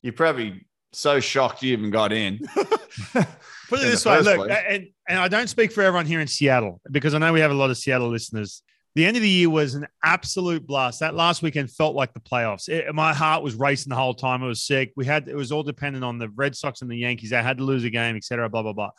[0.00, 2.38] you're probably so shocked you even got in.
[3.12, 4.58] Put it in this way, look, place.
[4.68, 7.50] and, and I don't speak for everyone here in Seattle because I know we have
[7.50, 8.62] a lot of Seattle listeners.
[8.94, 11.00] The end of the year was an absolute blast.
[11.00, 12.68] That last weekend felt like the playoffs.
[12.68, 14.44] It- my heart was racing the whole time.
[14.44, 14.92] I was sick.
[14.94, 17.30] We had it was all dependent on the Red Sox and the Yankees.
[17.30, 18.48] They had to lose a game, etc.
[18.48, 18.90] blah blah blah.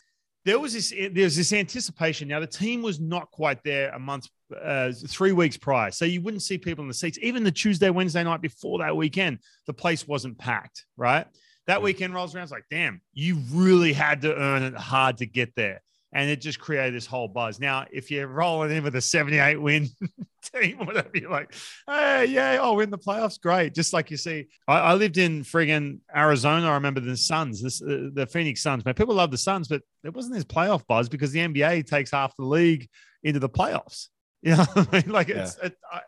[0.44, 2.28] There was this there was this anticipation.
[2.28, 6.22] Now the team was not quite there a month, uh, three weeks prior, so you
[6.22, 7.18] wouldn't see people in the seats.
[7.22, 10.86] Even the Tuesday, Wednesday night before that weekend, the place wasn't packed.
[10.98, 11.28] Right,
[11.68, 12.44] that weekend rolls around.
[12.44, 15.82] It's like, damn, you really had to earn it hard to get there.
[16.14, 17.58] And it just created this whole buzz.
[17.58, 19.88] Now, if you're rolling in with a 78 win
[20.54, 21.54] team, whatever, you're like,
[21.88, 23.40] hey, yeah, I'll win the playoffs.
[23.40, 23.74] Great.
[23.74, 26.68] Just like you see, I, I lived in friggin' Arizona.
[26.68, 28.84] I remember the Suns, this, uh, the Phoenix Suns.
[28.84, 32.12] Man, people love the Suns, but there wasn't this playoff buzz because the NBA takes
[32.12, 32.90] half the league
[33.24, 34.08] into the playoffs.
[34.44, 35.10] You know I mean?
[35.10, 36.02] Like, it's, it, I,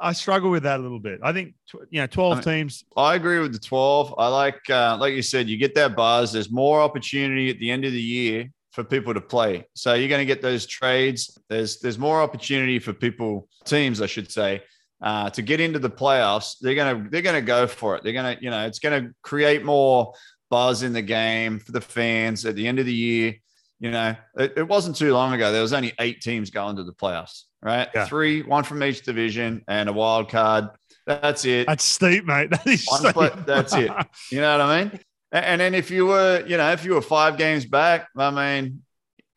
[0.00, 1.20] I struggle with that a little bit.
[1.22, 1.54] I think,
[1.90, 2.84] you know, 12 I mean- teams.
[2.96, 4.14] I agree with the 12.
[4.16, 6.32] I like, uh, like you said, you get that buzz.
[6.32, 9.66] There's more opportunity at the end of the year for people to play.
[9.74, 11.38] So you're going to get those trades.
[11.48, 14.62] There's there's more opportunity for people, teams, I should say,
[15.00, 16.56] uh, to get into the playoffs.
[16.60, 18.02] They're gonna they're gonna go for it.
[18.02, 20.12] They're gonna you know it's going to create more
[20.50, 23.36] buzz in the game for the fans at the end of the year.
[23.78, 25.52] You know, it, it wasn't too long ago.
[25.52, 27.88] There was only eight teams going to the playoffs, right?
[27.92, 28.06] Yeah.
[28.06, 30.68] Three, one from each division, and a wild card.
[31.06, 31.66] That's it.
[31.66, 32.50] That's steep, mate.
[32.50, 33.12] That is One steep.
[33.14, 33.90] play- that's it.
[34.30, 35.00] You know what I mean?
[35.32, 38.82] And then if you were, you know, if you were five games back, I mean,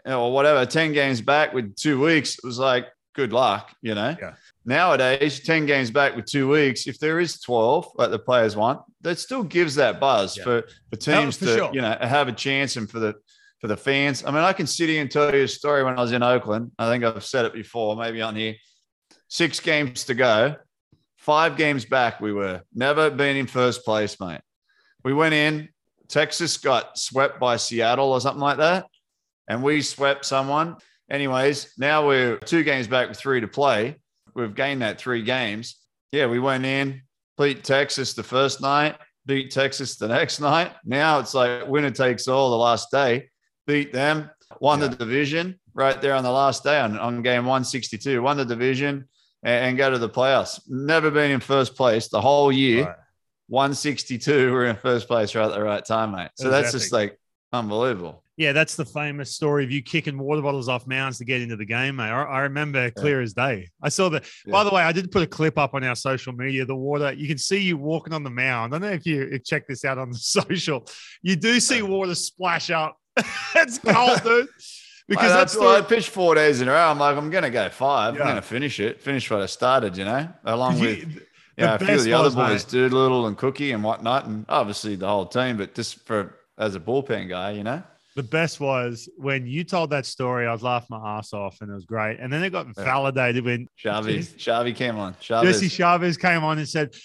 [0.05, 4.15] or whatever, 10 games back with two weeks, it was like, good luck, you know?
[4.21, 4.33] Yeah.
[4.63, 8.81] Nowadays, 10 games back with two weeks, if there is 12, like the players want,
[9.01, 10.43] that still gives that buzz Yeah.
[10.43, 11.69] for, for teams for to, sure.
[11.73, 13.15] you know, have a chance and for the,
[13.59, 14.23] for the fans.
[14.23, 16.23] I mean, I can sit here and tell you a story when I was in
[16.23, 16.71] Oakland.
[16.77, 18.55] I think I've said it before, maybe on here.
[19.29, 20.55] Six games to go,
[21.17, 24.41] five games back, we were never been in first place, mate.
[25.03, 25.69] We went in,
[26.07, 28.85] Texas got swept by Seattle or something like that,
[29.49, 30.77] and we swept someone.
[31.09, 33.95] Anyways, now we're two games back with three to play.
[34.35, 35.77] We've gained that three games.
[36.11, 37.01] Yeah, we went in,
[37.37, 40.73] beat Texas the first night, beat Texas the next night.
[40.85, 43.29] Now it's like winner takes all the last day.
[43.67, 48.21] Beat them, won the division right there on the last day on, on game 162,
[48.21, 49.07] won the division
[49.43, 50.59] and, and go to the playoffs.
[50.67, 52.85] Never been in first place the whole year.
[52.85, 52.95] Right.
[53.49, 56.29] 162, we're in first place right at the right time, mate.
[56.35, 57.17] So That that's just like
[57.53, 58.23] unbelievable.
[58.35, 61.55] Yeah, that's the famous story of you kicking water bottles off mounds to get into
[61.55, 62.09] the game, mate.
[62.09, 63.69] I, I remember clear as day.
[63.81, 64.21] I saw the.
[64.45, 66.63] By the way, I did put a clip up on our social media.
[66.63, 68.75] The water, you can see you walking on the mound.
[68.75, 70.85] I don't know if you if check this out on the social.
[71.23, 72.97] You do see water splash up.
[73.55, 74.47] it's cold, dude.
[75.09, 76.89] Because Mate, that's that's why I pitched four days in a row.
[76.91, 78.15] I'm like, I'm going to go five.
[78.15, 78.23] Yeah.
[78.23, 81.21] I'm going to finish it, finish what I started, you know, along with you-
[81.57, 82.71] know, a few of the other boys, mate.
[82.89, 85.55] Doolittle and Cookie and whatnot, and obviously the whole team.
[85.55, 87.81] But just for as a bullpen guy, you know,
[88.17, 90.45] the best was when you told that story.
[90.45, 92.19] I was laughing my ass off, and it was great.
[92.19, 94.03] And then it got validated when Yes.
[94.37, 95.15] Sharvy came on.
[95.21, 95.61] Chavez.
[95.61, 96.95] Jesse Chavez came on and said,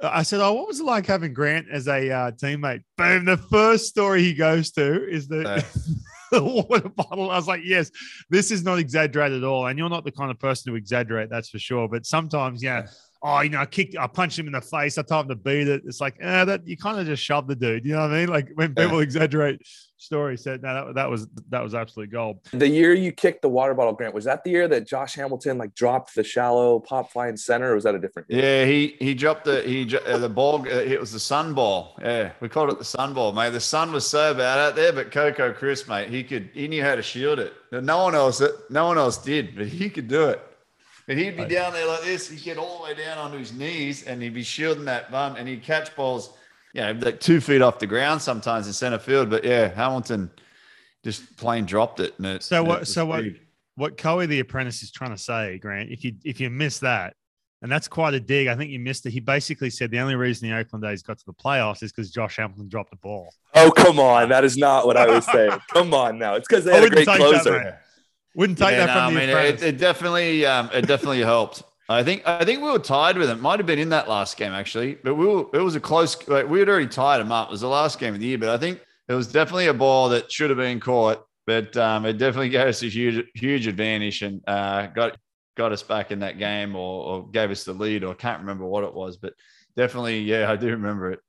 [0.00, 2.82] I said, Oh, what was it like having Grant as a uh, teammate?
[2.96, 3.24] Boom.
[3.24, 5.64] The first story he goes to is the,
[6.30, 7.30] the water bottle.
[7.30, 7.90] I was like, Yes,
[8.30, 9.66] this is not exaggerated at all.
[9.66, 11.88] And you're not the kind of person to exaggerate, that's for sure.
[11.88, 12.86] But sometimes, yeah.
[13.20, 14.96] Oh, you know, I kicked, I punched him in the face.
[14.96, 15.82] I told him to beat it.
[15.84, 17.84] It's like, eh, that you kind of just shoved the dude.
[17.84, 18.28] You know what I mean?
[18.28, 18.84] Like when Yeah.
[18.84, 19.60] people exaggerate
[19.98, 22.38] stories, said no, that, that was that was absolutely gold.
[22.52, 25.58] The year you kicked the water bottle, Grant, was that the year that Josh Hamilton
[25.58, 28.42] like dropped the shallow pop flying center, or was that a different year?
[28.42, 30.62] Yeah, he he dropped the he dro- uh, the ball.
[30.62, 31.98] Uh, it was the sun ball.
[32.00, 33.50] Yeah, we called it the sun ball, mate.
[33.50, 36.82] The sun was so bad out there, but Coco Crisp, mate, he could he knew
[36.82, 37.52] how to shield it.
[37.72, 40.42] No one else no one else did, but he could do it.
[41.08, 42.28] And he'd be down there like this.
[42.28, 45.38] He'd get all the way down onto his knees, and he'd be shielding that bun,
[45.38, 46.34] and he'd catch balls,
[46.74, 49.30] you know, like two feet off the ground sometimes in center field.
[49.30, 50.30] But yeah, Hamilton
[51.04, 52.14] just plain dropped it.
[52.18, 52.80] And it So what?
[52.80, 53.22] was So what?
[53.24, 53.40] big.
[53.76, 57.14] What Coe the Apprentice is trying to say, Grant, if you if you miss that,
[57.62, 58.46] and that's quite a dig.
[58.48, 59.10] I think you missed it.
[59.12, 62.10] He basically said the only reason the Oakland A's got to the playoffs is because
[62.10, 63.32] Josh Hamilton dropped the ball.
[63.54, 64.28] Oh, come on.
[64.28, 65.52] That is not what I was saying.
[65.72, 66.34] come on now.
[66.34, 67.78] It's because they had a great take that, closer.
[68.34, 69.62] Wouldn't take Yeah, that no, from the I mean, Apprentice.
[69.62, 71.62] it, it definitely, um, it definitely helped.
[71.88, 73.40] I think, I think we were tied with them.
[73.40, 75.46] Might have been in that last game actually, but we were.
[75.54, 76.28] It was a close.
[76.28, 77.48] Like, we had already tied them up.
[77.48, 79.74] It was the last game of the year, but I think it was definitely a
[79.74, 81.24] ball that should have been caught.
[81.46, 85.16] But um, it definitely gave us a huge, huge advantage and uh, got
[85.58, 88.40] got us back in that game, or, or gave us the lead, or I can't
[88.40, 89.34] remember what it was, but
[89.76, 91.20] definitely, yeah, I do remember it.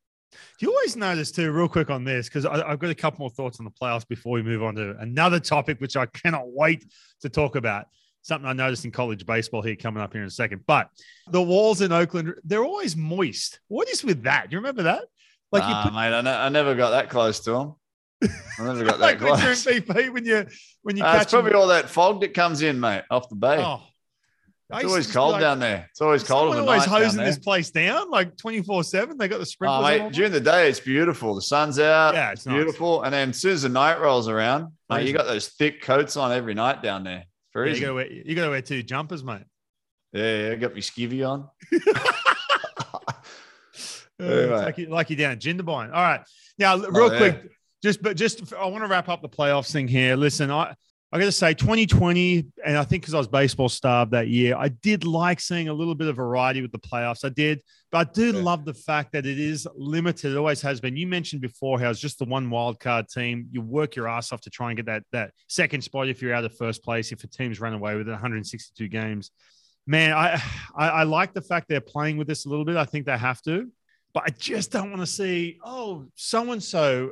[0.59, 3.59] you always notice too, real quick on this, because I've got a couple more thoughts
[3.59, 6.85] on the playoffs before we move on to another topic, which I cannot wait
[7.21, 7.87] to talk about.
[8.21, 10.63] Something I noticed in college baseball here coming up here in a second.
[10.67, 10.89] But
[11.31, 13.59] the walls in Oakland, they're always moist.
[13.69, 14.49] What is with that?
[14.49, 15.03] Do you remember that?
[15.51, 17.75] Like you Nah, put mate, I, ne- I never got that close to them.
[18.59, 19.65] I never got that like when in close.
[19.65, 20.45] BP when you
[20.83, 23.29] when you Uh, catch it's probably them- all that fog that comes in, mate, off
[23.29, 23.57] the bay.
[23.63, 23.81] Oh,
[24.71, 25.87] it's always cold like, down there.
[25.89, 26.53] It's always cold.
[26.53, 29.17] At always hosing this place down like 24 7.
[29.17, 29.83] They got the Oh, sprinklers.
[29.83, 30.11] mate, on.
[30.11, 31.33] during the day it's beautiful.
[31.33, 32.13] The sun's out.
[32.13, 32.53] Yeah, it's nice.
[32.55, 33.01] beautiful.
[33.01, 36.15] And then as soon as the night rolls around, mate, you got those thick coats
[36.17, 37.23] on every night down there.
[37.55, 39.43] Yeah, you gotta wear you gotta wear two jumpers, mate.
[40.13, 41.49] Yeah, yeah, I got my skivvy on.
[44.21, 44.53] Uh, Anyway.
[44.53, 45.93] it's like, you, like you down at Jindabyne.
[45.93, 46.19] All right.
[46.57, 47.17] Now, l- real yeah.
[47.17, 50.17] quick, just but just I want to wrap up the playoffs thing here.
[50.17, 50.75] Listen, I
[51.11, 54.55] I got to say 2020, and I think because I was baseball starved that year,
[54.55, 57.25] I did like seeing a little bit of variety with the playoffs.
[57.25, 58.43] I did, but I do Yeah.
[58.43, 60.33] love the fact that it is limited.
[60.33, 60.95] It always has been.
[60.95, 63.47] You mentioned before how it's just the one wild card team.
[63.51, 66.33] You work your ass off to try and get that that second spot if you're
[66.33, 67.11] out of first place.
[67.11, 69.31] If a team's run away with it, 162 games.
[69.87, 70.39] Man, I,
[70.75, 72.77] I I like the fact they're playing with this a little bit.
[72.77, 73.71] I think they have to
[74.11, 77.11] but I just don't want to see, oh, so and so,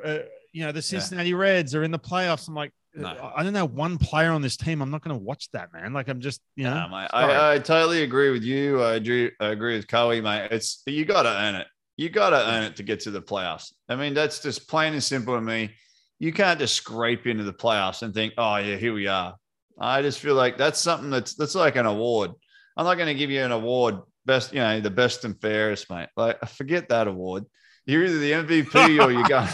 [0.52, 2.48] you know, the Cincinnati Reds are in the playoffs.
[2.48, 2.72] I'm like,
[3.02, 3.10] No.
[3.10, 4.82] Uh, I don't know one player on this team.
[4.82, 5.94] I'm not going to watch that, man.
[5.94, 7.10] Like, I'm just, you know, Nah, mate.
[7.14, 8.82] I, I totally agree with you.
[8.82, 10.50] I agree, I agree with Cowie, mate.
[10.52, 11.68] It's you got to earn it.
[11.98, 13.74] You got to earn it to get to the playoffs.
[13.90, 15.72] I mean, that's just plain and simple to me.
[16.20, 19.36] You can't just scrape into the playoffs and think, oh yeah, here we are.
[19.80, 22.32] I just feel like that's something that's that's like an award.
[22.76, 25.90] I'm not going to give you an award best, you know, the best and fairest,
[25.90, 26.10] mate.
[26.16, 27.46] Like forget that award.
[27.86, 29.46] You're either the MVP or you go.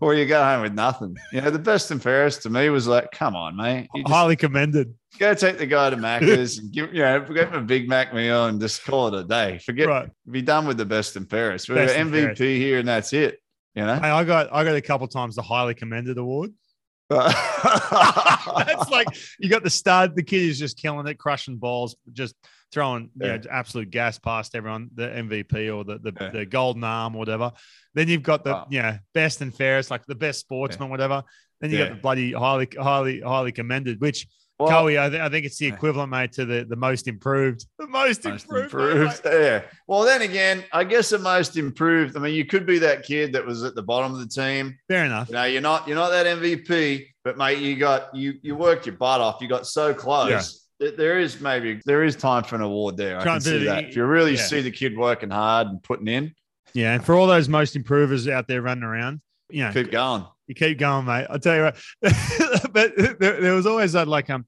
[0.00, 1.16] Or you go home with nothing.
[1.32, 3.88] You know, the best and fairest to me was like, come on, mate.
[3.94, 4.94] Just Highly commended.
[5.18, 8.14] go take the guy to Macca's and give, you know, get him a Big Mac
[8.14, 9.58] meal and just call it a day.
[9.58, 10.08] Forget, Right.
[10.30, 11.68] be done with the best and fairest.
[11.68, 12.40] We're Best MVP fairest.
[12.42, 13.38] here and that's it.
[13.74, 13.94] You know?
[13.94, 16.50] Hey, I got I got a couple times the highly commended award.
[17.10, 22.34] That's like you got the stud, the kid is just killing it, crushing balls, just
[22.72, 26.30] throwing you know, absolute gas past everyone, the MVP or the the, Yeah.
[26.30, 27.52] the golden arm or whatever.
[27.94, 28.66] Then you've got the Wow.
[28.70, 31.22] yeah best and fairest, like the best sportsman, whatever.
[31.60, 31.88] Then you Yeah.
[31.88, 34.26] got the bloody highly highly highly commended, which
[34.60, 37.64] Well, I, th- I think it's the equivalent, mate, to the the most improved.
[37.78, 38.74] The most, most improved.
[38.74, 39.20] improved.
[39.24, 39.62] Yeah.
[39.86, 42.14] Well, then again, I guess the most improved.
[42.14, 44.76] I mean, you could be that kid that was at the bottom of the team.
[44.86, 45.28] Fair enough.
[45.28, 48.84] You know, you're not you're not that MVP, but mate, you got you you worked
[48.84, 49.38] your butt off.
[49.40, 50.68] You got so close.
[50.80, 53.20] There- is maybe there is time for an award there.
[53.20, 53.84] I can see that.
[53.84, 54.42] If you really yeah.
[54.42, 56.34] see the kid working hard and putting in,
[56.72, 59.20] Yeah, and for all those most improvers out there running around,
[59.50, 60.24] you know, keep going.
[60.46, 61.26] You keep going, mate.
[61.28, 61.76] I'll tell you what.
[62.72, 64.46] but there, there was always that like um,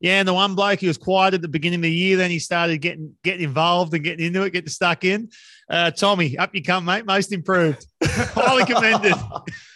[0.00, 2.30] yeah, and the one bloke he was quiet at the beginning of the year, then
[2.30, 5.30] he started getting getting involved and getting into it, getting stuck in.
[5.70, 7.06] Uh, Tommy, up you come, mate.
[7.06, 9.14] Most improved, highly commended.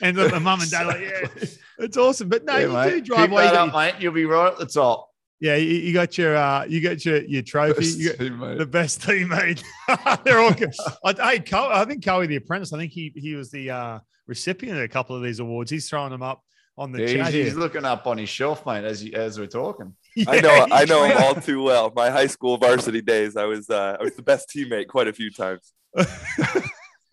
[0.02, 1.44] And the, the mum and dad like, yeah,
[1.78, 2.28] it's awesome.
[2.28, 2.90] But no, Yeah, you mate.
[2.90, 3.44] do drive Keep away.
[3.44, 4.02] You that got up, mate.
[4.02, 5.07] You'll be right at the top.
[5.40, 7.86] Yeah, you, you got your uh, you got your your trophy.
[7.86, 9.62] You got, the best teammate.
[10.24, 10.74] They're all good.
[11.04, 12.72] I, hey, Col- I think Coey the Apprentice.
[12.72, 15.70] I think he he was the uh, recipient of a couple of these awards.
[15.70, 16.42] He's throwing them up
[16.76, 19.38] on the Yeah, chat he's, he's looking up on his shelf, mate, as you, as
[19.38, 19.94] we're talking.
[20.26, 21.92] I know, I know him all too well.
[21.94, 25.12] My high school varsity days, I was, uh, I was the best teammate quite a
[25.12, 25.72] few times.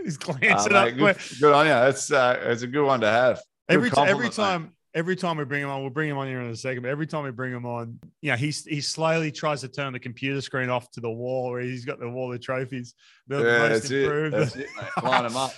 [0.04, 0.98] He's glancing mate, up.
[0.98, 1.72] good, good on you.
[1.72, 3.38] That's uh, it's a good one to have.
[3.68, 6.42] Good every every time every time we bring him on, we'll bring him on here
[6.42, 6.82] in a second.
[6.84, 10.00] But every time we bring him on, yeah, he he slowly tries to turn the
[10.00, 12.96] computer screen off to the wall where he's got the wall of trophies.
[13.28, 14.04] The Yeah, most that's it.
[14.04, 14.36] improved.
[14.36, 15.04] That's it, mate.
[15.04, 15.54] Line them up.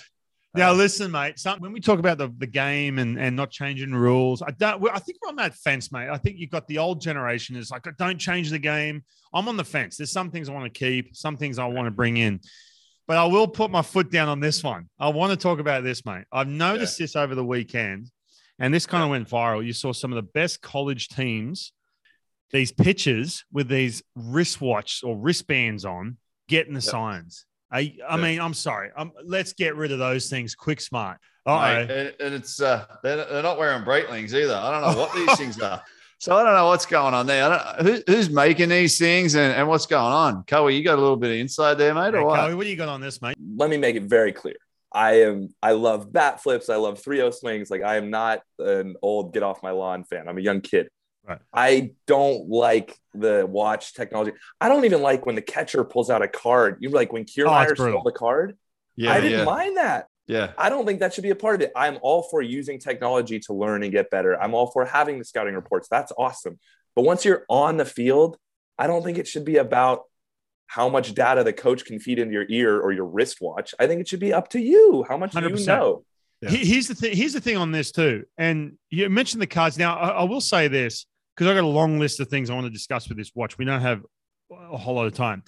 [0.54, 1.38] Now, listen, mate.
[1.38, 4.82] Some, when we talk about the, the game and, and not changing rules, I don't.
[4.90, 6.08] I think we're on that fence, mate.
[6.08, 9.04] I think you've got the old generation is like, don't change the game.
[9.32, 9.98] I'm on the fence.
[9.98, 12.40] There's some things I want to keep, some things I want to bring in,
[13.06, 14.88] but I will put my foot down on this one.
[14.98, 16.24] I want to talk about this, mate.
[16.32, 18.10] I've noticed this over the weekend,
[18.58, 19.64] and this kind of went viral.
[19.64, 21.72] You saw some of the best college teams,
[22.50, 26.16] these pitchers with these wristwatch or wristbands on,
[26.48, 27.44] getting the signs.
[27.70, 28.22] I, I Yeah.
[28.22, 28.90] mean, I'm sorry.
[28.96, 31.18] Um, let's get rid of those things quick, smart.
[31.46, 34.54] Mate, and, and it's uh, they're, they're not wearing Breitling either.
[34.54, 35.82] I don't know what these things are.
[36.18, 37.44] So I don't know what's going on there.
[37.44, 40.42] I don't who, who's making these things and, and what's going on.
[40.44, 42.36] Coey, you got a little bit of insight there, mate, Hey, or what?
[42.40, 43.36] Chloe, what do you got on this, mate?
[43.56, 44.56] let me make it very clear.
[44.92, 47.70] I am I love bat flips, I love 3-0 swings.
[47.70, 50.28] Like I am not an old get off my lawn fan.
[50.28, 50.88] I'm a young kid.
[51.26, 51.38] Right.
[51.52, 54.32] I don't like the watch technology.
[54.60, 56.78] I don't even like when the catcher pulls out a card.
[56.80, 58.00] You like when Oh, Kiermaier brutal.
[58.00, 58.56] stole the card.
[58.96, 60.06] Yeah, I didn't yeah, mind that.
[60.26, 60.52] yeah.
[60.56, 61.72] I don't think that should be a part of it.
[61.76, 64.40] I'm all for using technology to learn and get better.
[64.40, 65.86] I'm all for having the scouting reports.
[65.90, 66.58] That's awesome.
[66.96, 68.38] But once you're on the field,
[68.78, 70.04] I don't think it should be about
[70.68, 73.74] how much data the coach can feed into your ear or your wristwatch.
[73.80, 75.04] I think it should be up to you.
[75.08, 75.66] How much do you 100%.
[75.66, 76.04] know?
[76.42, 76.50] Yeah.
[76.50, 77.16] He- Here's the thing.
[77.16, 78.24] Here's the thing on this too.
[78.36, 79.76] And you mentioned the cards.
[79.78, 82.54] Now, I, I will say this because I got a long list of things I
[82.54, 83.58] want to discuss with this watch.
[83.58, 84.02] We don't have
[84.50, 85.42] a whole lot of time.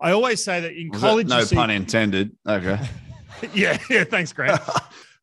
[0.00, 2.30] I always say that in Was that- college, no you see- pun intended.
[2.48, 2.78] Okay.
[3.54, 4.04] yeah, yeah.
[4.04, 4.60] Thanks, Grant.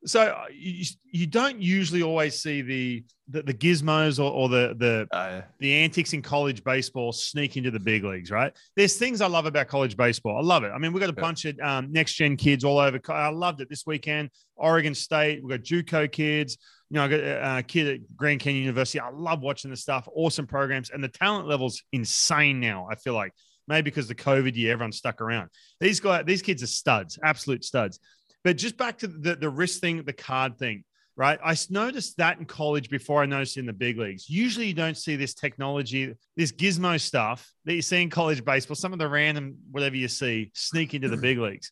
[0.06, 4.76] so uh, you, you don't usually always see the the, the gizmos or, or the
[4.78, 8.52] the Oh, the antics in college baseball sneak into the big leagues, right?
[8.76, 10.38] There's things I love about college baseball.
[10.38, 10.72] I love it.
[10.74, 11.22] I mean, we've got a Yeah.
[11.22, 13.00] bunch of um, next gen kids all over.
[13.10, 14.32] I loved it this weekend.
[14.56, 16.58] Oregon State, we've got JUCO kids.
[16.90, 19.00] You know, I got a a kid at Grand Canyon University.
[19.00, 20.08] I love watching the stuff.
[20.14, 22.88] Awesome programs, and the talent level's insane now.
[22.92, 23.34] I feel like
[23.68, 25.50] maybe because the COVID year, everyone's stuck around.
[25.80, 28.00] These guys, these kids are studs, absolute studs.
[28.44, 30.84] But just back to the the wrist thing, the card thing
[31.16, 31.40] right?
[31.44, 34.30] I noticed that in college before I noticed in the big leagues.
[34.30, 38.76] Usually, you don't see this technology, this gizmo stuff that you see in college baseball.
[38.76, 41.72] Some of the random whatever you see sneak into the big leagues.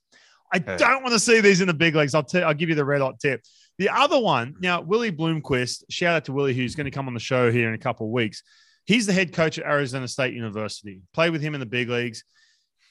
[0.51, 2.15] I don't want to see these in the big leagues.
[2.15, 2.47] I'll tell.
[2.47, 3.41] I'll give you the red hot tip.
[3.77, 5.83] The other one now, Willie Bloomquist.
[5.89, 8.07] Shout out to Willie, who's going to come on the show here in a couple
[8.07, 8.43] of weeks.
[8.85, 11.01] He's the head coach at Arizona State University.
[11.13, 12.23] Played with him in the big leagues.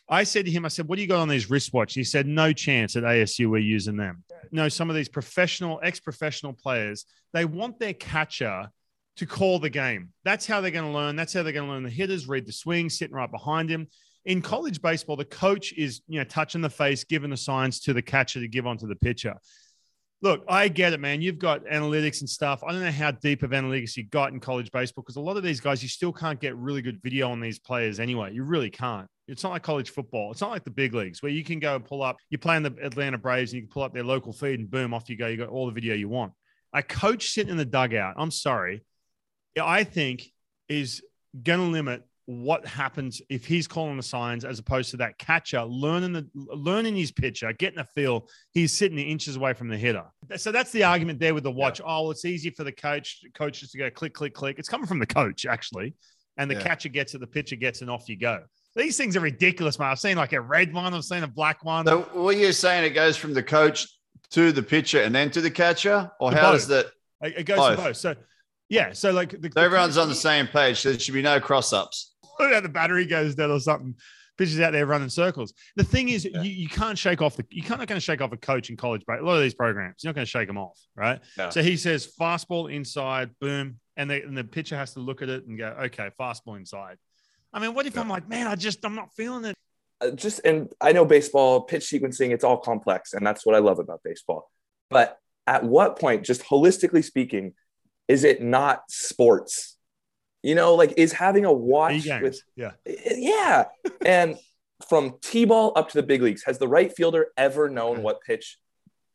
[0.08, 2.26] I said to him, I said, "What do you got on these wristwatches?" He said,
[2.26, 7.44] "No chance at ASU we're using them." No, some of these professional, ex-professional players, they
[7.44, 8.70] want their catcher
[9.16, 10.10] to call the game.
[10.24, 11.16] That's how they're going to learn.
[11.16, 13.88] That's how they're going to learn the hitters, read the swing, sitting right behind him.
[14.24, 17.92] In college baseball, the coach is, you know, touching the face, giving the signs to
[17.92, 19.34] the catcher to give onto the pitcher.
[20.22, 21.20] Look, I get it, man.
[21.20, 22.62] You've got analytics and stuff.
[22.64, 25.36] I don't know how deep of analytics you got in college baseball because a lot
[25.36, 28.32] of these guys, you still can't get really good video on these players anyway.
[28.32, 29.08] You really can't.
[29.28, 30.32] It's not like college football.
[30.32, 32.16] It's not like the big leagues where you can go and pull up.
[32.30, 34.94] You're playing the Atlanta Braves and you can pull up their local feed and boom,
[34.94, 35.26] off you go.
[35.26, 36.32] You got all the video you want.
[36.72, 38.84] A coach sitting in the dugout, I'm sorry,
[39.60, 40.30] I think
[40.68, 41.02] is
[41.42, 45.64] going to limit what happens if he's calling the signs as opposed to that catcher
[45.64, 48.28] learning the learning his pitcher, getting a feel.
[48.52, 50.04] He's sitting inches away from the hitter.
[50.36, 51.80] So that's the argument there with the watch.
[51.80, 51.86] Yeah.
[51.88, 54.58] Oh, it's easy for the coach coaches to go click, click, click.
[54.58, 55.94] It's coming from the coach actually,
[56.36, 56.64] and the yeah.
[56.64, 58.42] catcher gets it, the pitcher gets, and off you go.
[58.78, 59.90] These things are ridiculous, man.
[59.90, 61.84] I've seen like a red one, I've seen a black one.
[61.84, 63.88] So what you're saying, it goes from the coach
[64.30, 66.60] to the pitcher and then to the catcher, or how both.
[66.60, 66.86] does that?
[67.20, 67.76] It goes both.
[67.76, 67.96] to both.
[67.96, 68.14] So
[68.68, 70.78] yeah, so like the, so everyone's the, on the same page.
[70.78, 72.14] So there should be no cross ups.
[72.38, 73.96] the battery goes dead or something.
[74.36, 75.52] Pitchers out there running circles.
[75.74, 76.40] The thing is, yeah.
[76.42, 78.70] you, you can't shake off the you can't not going to shake off a coach
[78.70, 80.78] in college, but a lot of these programs, you're not going to shake them off,
[80.94, 81.18] right?
[81.36, 81.50] No.
[81.50, 85.28] So he says fastball inside, boom, and, the and the pitcher has to look at
[85.28, 86.98] it and go, okay, fastball inside.
[87.52, 89.56] I mean, what if I'm like, man, I just I'm not feeling it.
[90.00, 93.58] Uh, just and I know baseball pitch sequencing, it's all complex, and that's what I
[93.58, 94.50] love about baseball.
[94.90, 97.54] But at what point, just holistically speaking,
[98.06, 99.76] is it not sports?
[100.42, 103.64] You know, like is having a watch with yeah, yeah,
[104.04, 104.38] and
[104.88, 108.58] from t-ball up to the big leagues, has the right fielder ever known what pitch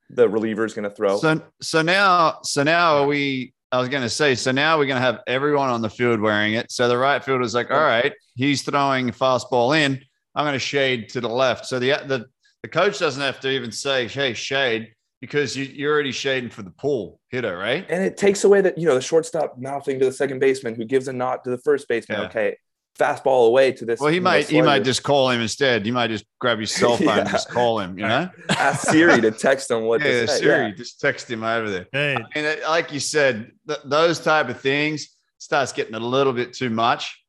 [0.09, 1.17] the reliever is going to throw?
[1.17, 4.86] So, so now, so now are we I was going to say, so now we're
[4.86, 6.71] going to have everyone on the field wearing it.
[6.71, 9.99] So the right fielder's like, all right, he's throwing a fastball in.
[10.36, 11.65] I'm going to shade to the left.
[11.65, 12.28] So the the
[12.61, 16.61] the coach doesn't have to even say, hey, shade, because you, you're already shading for
[16.61, 17.84] the pull hitter, right?
[17.89, 20.86] And it takes away that, you know, the shortstop mouthing to the second baseman who
[20.86, 22.19] gives a nod to the first baseman.
[22.19, 22.28] Yeah.
[22.28, 22.57] Okay,
[22.97, 23.99] fastball away to this.
[23.99, 25.85] Well, he might he might just call him instead.
[25.85, 27.19] You might just grab your cell phone yeah.
[27.19, 27.97] and just call him.
[27.97, 30.01] You know, ask Siri to text him what.
[30.01, 30.39] Yeah, to say.
[30.39, 30.75] Siri, yeah.
[30.75, 31.87] just text him over there.
[31.91, 32.17] Hey.
[32.35, 36.69] And like you said, th- those type of things starts getting a little bit too
[36.69, 37.19] much.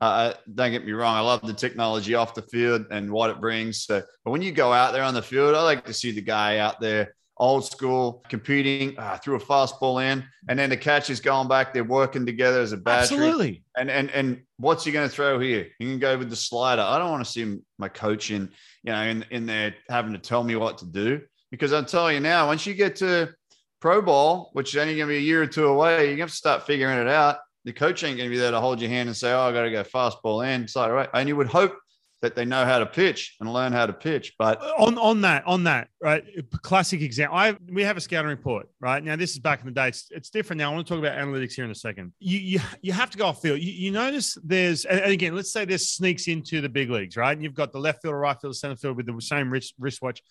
[0.00, 3.30] Uh, uh, don't get me wrong, I love the technology off the field and what
[3.30, 3.84] it brings.
[3.84, 6.20] So, but when you go out there on the field, I like to see the
[6.20, 11.10] guy out there old school, competing, uh, threw a fastball in, and then the catch
[11.10, 11.72] is going back.
[11.72, 13.16] They're working together as a battery.
[13.16, 13.64] Absolutely.
[13.76, 15.68] And and and what's he going to throw here?
[15.78, 16.82] You can go with the slider.
[16.82, 18.48] I don't want to see my coaching,
[18.82, 21.20] you know, in in there having to tell me what to do
[21.52, 23.32] because I'm telling you now, once you get to
[23.80, 26.16] pro ball, which is only going to be a year or two away, you're going
[26.16, 27.38] to have to start figuring it out.
[27.64, 29.52] The coach ain't going to be there to hold your hand and say, "Oh, I
[29.52, 31.78] got to go fastball in, slider right." And you would hope
[32.22, 34.34] that they know how to pitch and learn how to pitch.
[34.38, 36.24] But on on that on that right,
[36.62, 37.36] classic example.
[37.36, 39.16] I we have a scouting report right now.
[39.16, 39.88] This is back in the day.
[39.88, 40.70] It's, it's different now.
[40.70, 42.12] I want to talk about analytics here in a second.
[42.20, 43.58] You you, you have to go off field.
[43.58, 47.32] You, you notice there's and again, let's say this sneaks into the big leagues, right?
[47.32, 50.22] And you've got the left field, right field, center field with the same wrist wristwatch.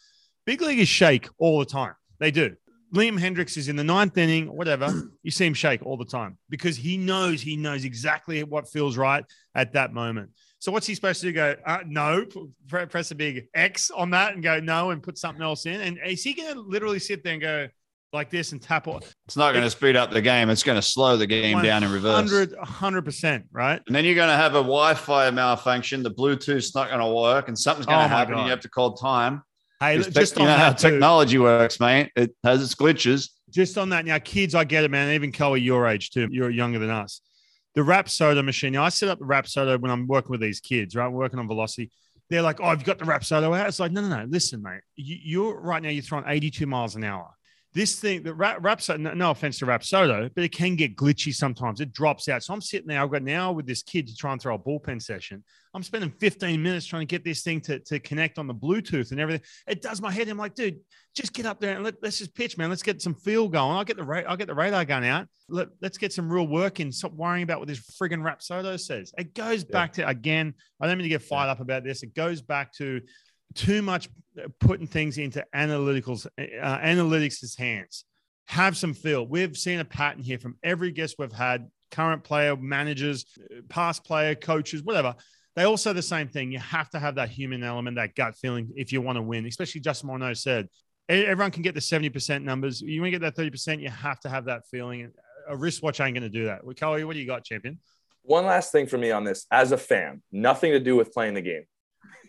[0.46, 1.94] Big leaguers shake all the time.
[2.20, 2.56] They do.
[2.94, 5.10] Liam Hendriks is in the ninth inning, whatever.
[5.24, 8.98] You see him shake all the time because he knows he knows exactly what feels
[8.98, 9.24] right
[9.56, 10.32] at that moment.
[10.62, 11.34] So what's he supposed to do?
[11.34, 12.24] Go uh, no,
[12.68, 15.82] press a big X on that and go no, and put something else in.
[15.82, 17.68] And is he going to literally sit there and go
[18.14, 18.88] like this and tap?
[18.88, 19.02] All?
[19.26, 20.52] It's not going to speed up the game.
[20.52, 22.32] It's going to slow the game down in reverse.
[22.32, 23.82] 100 percent, right?
[23.88, 26.04] And then you're going to have a Wi-Fi malfunction.
[26.04, 28.38] The Bluetooth's not going to work, and something's going to oh happen.
[28.38, 29.42] You have to call time.
[29.80, 32.12] Hey, just, just you know how technology works, mate.
[32.16, 33.32] It has its glitches.
[33.50, 35.12] Just on that, now kids, I get it, man.
[35.16, 36.28] Even Chloe, your age too.
[36.30, 37.20] You're younger than us
[37.76, 38.76] the Rapsodo machine.
[38.76, 41.08] I set up the Rapsodo when I'm working with these kids, right?
[41.08, 41.92] working on velocity.
[42.30, 43.68] They're like, oh, I've got the Rapsodo out.
[43.68, 44.26] It's like, no, no, no.
[44.30, 44.82] Listen, mate.
[44.96, 47.30] You, are right now, you're throwing 82 miles an hour.
[47.74, 51.34] This thing, the rap, Rapsodo, no, no offense to Rapsodo, but it can get glitchy
[51.34, 51.80] sometimes.
[51.80, 52.44] It drops out.
[52.44, 53.02] So I'm sitting there.
[53.02, 55.42] I've got now with this kid to try and throw a bullpen session.
[55.74, 59.12] I'm spending 15 minutes trying to get this thing to, to connect on the Bluetooth
[59.12, 59.42] and everything.
[59.68, 60.28] It does my head.
[60.28, 60.80] I'm like, dude,
[61.16, 62.70] just get up there and let, us just pitch, man.
[62.70, 63.78] Let's get some feel going.
[63.78, 65.28] I'll get the ra- I'll get the radar gun out.
[65.48, 66.92] Let, us get some real work in.
[66.92, 69.14] Stop worrying about what this friggin' Rapsodo says.
[69.18, 69.72] It goes yeah.
[69.72, 70.56] back to again.
[70.82, 71.52] I don't mean to get fired yeah.
[71.54, 72.04] up about this.
[72.04, 73.00] It goes back to
[73.54, 78.06] too much uh, putting things into analyticals uh, analytics' hands.
[78.46, 79.26] Have some feel.
[79.26, 81.70] We've seen a pattern here from every guest we've had.
[81.92, 85.16] Current player, managers, uh, past player, coaches, whatever
[85.56, 86.52] they all say the same thing.
[86.52, 89.46] You have to have that human element, that gut feeling if you want to win,
[89.46, 90.68] especially Justin Morneau said.
[91.10, 92.80] Everyone can get the 70% numbers.
[92.80, 95.12] You want to get that 30%, you have to have that feeling.
[95.50, 96.64] A wristwatch ain't going to do that.
[96.64, 97.80] Well, Kelly, what do you got, champion?
[98.22, 101.34] One last thing for me on this as a fan, nothing to do with playing
[101.34, 101.64] the game.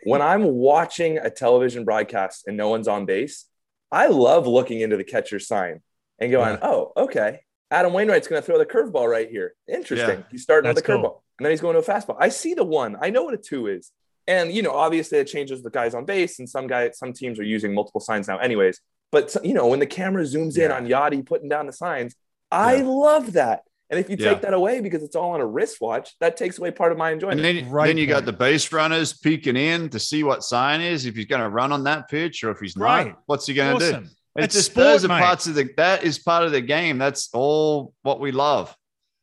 [0.05, 3.47] When I'm watching a television broadcast and no one's on base,
[3.91, 5.81] I love looking into the catcher's sign
[6.19, 6.69] and going, yeah.
[6.69, 7.41] oh, okay.
[7.71, 9.55] Adam Wainwright's going to throw the curveball right here.
[9.69, 10.19] Interesting.
[10.21, 11.03] Yeah, he's starting with the curveball.
[11.03, 12.17] Cool and then he's going to a fastball.
[12.21, 12.97] I see the one.
[13.01, 13.91] I know what a two is.
[14.29, 17.41] And you know, obviously it changes the guys on base, and some guys, some teams
[17.41, 18.81] are using multiple signs now, anyways.
[19.11, 20.67] But you know, when the camera zooms yeah.
[20.67, 22.15] in on Yadi putting down the signs,
[22.53, 23.63] I love that.
[23.93, 26.71] And if you take that away because it's all on a wristwatch, that takes away
[26.71, 27.41] part of my enjoyment.
[27.41, 30.81] And then, right then you got the base runners peeking in to see what sign
[30.81, 33.09] is, if he's going to run on that pitch or if he's right.
[33.09, 33.19] not.
[33.27, 34.05] What's he going to awesome.
[34.05, 34.11] do?
[34.37, 35.21] It's It's just sport, those are mate.
[35.21, 36.97] parts of the that is part of the game.
[36.97, 38.75] That's all what we love.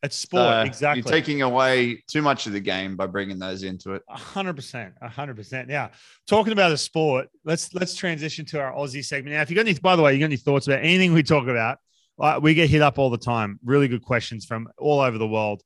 [0.02, 1.02] It's sport, So exactly.
[1.02, 4.02] You're taking away too much of the game by bringing those into it.
[4.08, 5.68] A hundred percent, a hundred percent.
[5.68, 5.90] Now,
[6.26, 9.34] talking about a sport, let's let's transition to our Aussie segment.
[9.34, 11.24] Now, if you got any, by the way, you got any thoughts about anything we
[11.24, 11.78] talk about?
[12.18, 13.58] Uh, we get hit up all the time.
[13.64, 15.62] Really good questions from all over the world.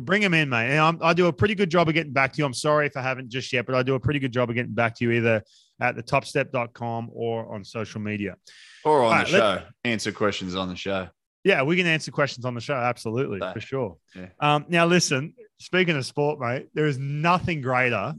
[0.00, 0.70] Bring them in, mate.
[0.70, 2.44] And I'm, I do a pretty good job of getting back to you.
[2.44, 4.56] I'm sorry if I haven't just yet, but I do a pretty good job of
[4.56, 5.42] getting back to you either
[5.80, 8.36] at the topstep.com or on social media.
[8.84, 9.62] Or on All the right, show.
[9.84, 11.08] Answer questions on the show.
[11.44, 12.74] Yeah, we can answer questions on the show.
[12.74, 13.96] Absolutely, So, for sure.
[14.16, 14.26] yeah.
[14.40, 15.34] Um, now, listen.
[15.58, 18.14] Speaking of sport, mate, there is nothing greater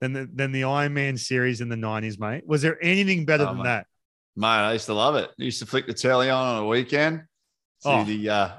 [0.00, 2.42] than the than the Iron Man series in the '90s, mate.
[2.46, 3.64] Was there anything better Oh, than mate.
[3.64, 3.86] that?
[4.36, 5.30] Mate, I used to love it.
[5.38, 7.22] I used to flick the telly on on a weekend,
[7.80, 8.04] see Oh.
[8.04, 8.50] the uh,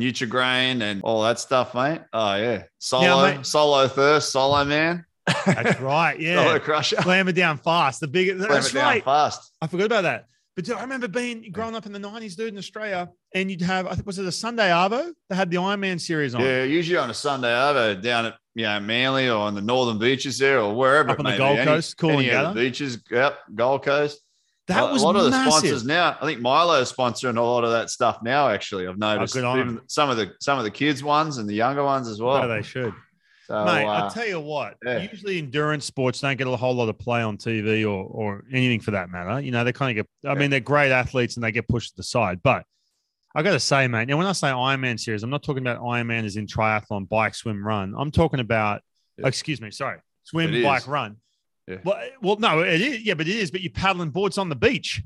[0.00, 2.00] Nutrigrain and all that stuff, mate.
[2.12, 5.04] Oh yeah, solo, mate- solo thirst, solo man,
[5.46, 6.18] That's right.
[6.20, 8.00] Yeah, solo crusher, slam it down fast.
[8.00, 8.28] The big.
[8.36, 9.04] slam That's it down right.
[9.04, 9.52] fast.
[9.60, 10.26] I forgot about that.
[10.54, 13.62] But dude, I remember being growing up in the '90s, dude, in Australia, and you'd
[13.62, 15.10] have I think was it a Sunday Arvo?
[15.30, 16.42] They had the Iron Man series on.
[16.42, 19.98] Yeah, usually on a Sunday over down at you know Manly or on the northern
[19.98, 21.58] beaches there or wherever Up on the Gold.
[21.60, 22.44] Coast, any, Coolangatta.
[22.44, 22.98] any the beaches.
[23.10, 24.20] Yep, Gold Coast.
[24.68, 26.16] That a, was a lot of the sponsors now.
[26.20, 28.48] I think Milo's sponsoring a lot of that stuff now.
[28.48, 31.48] Actually, I've noticed Oh, on Even some of the some of the kids ones and
[31.48, 32.44] the younger ones as well.
[32.44, 32.94] Oh, they should.
[33.48, 34.76] so, Mate, uh, I'll tell you what.
[34.84, 34.98] yeah.
[35.10, 38.78] Usually, endurance sports don't get a whole lot of play on TV or or anything
[38.80, 39.40] for that matter.
[39.40, 40.30] You know, they kind of get.
[40.30, 42.40] I mean, they're great athletes and they get pushed to the side.
[42.42, 42.64] But
[43.34, 44.06] I got to say, mate.
[44.06, 47.34] Now, when I say Ironman series, I'm not talking about Ironman as in triathlon, bike,
[47.34, 47.94] swim, run.
[47.98, 48.82] I'm talking about.
[49.18, 49.26] Yeah.
[49.26, 49.72] Excuse me.
[49.72, 50.88] Sorry, swim, It bike, is.
[50.88, 51.16] run.
[51.68, 51.76] Yeah.
[51.84, 53.02] Well, well, no, it is.
[53.02, 53.50] Yeah, but it is.
[53.50, 55.02] But you're paddling boards on the beach.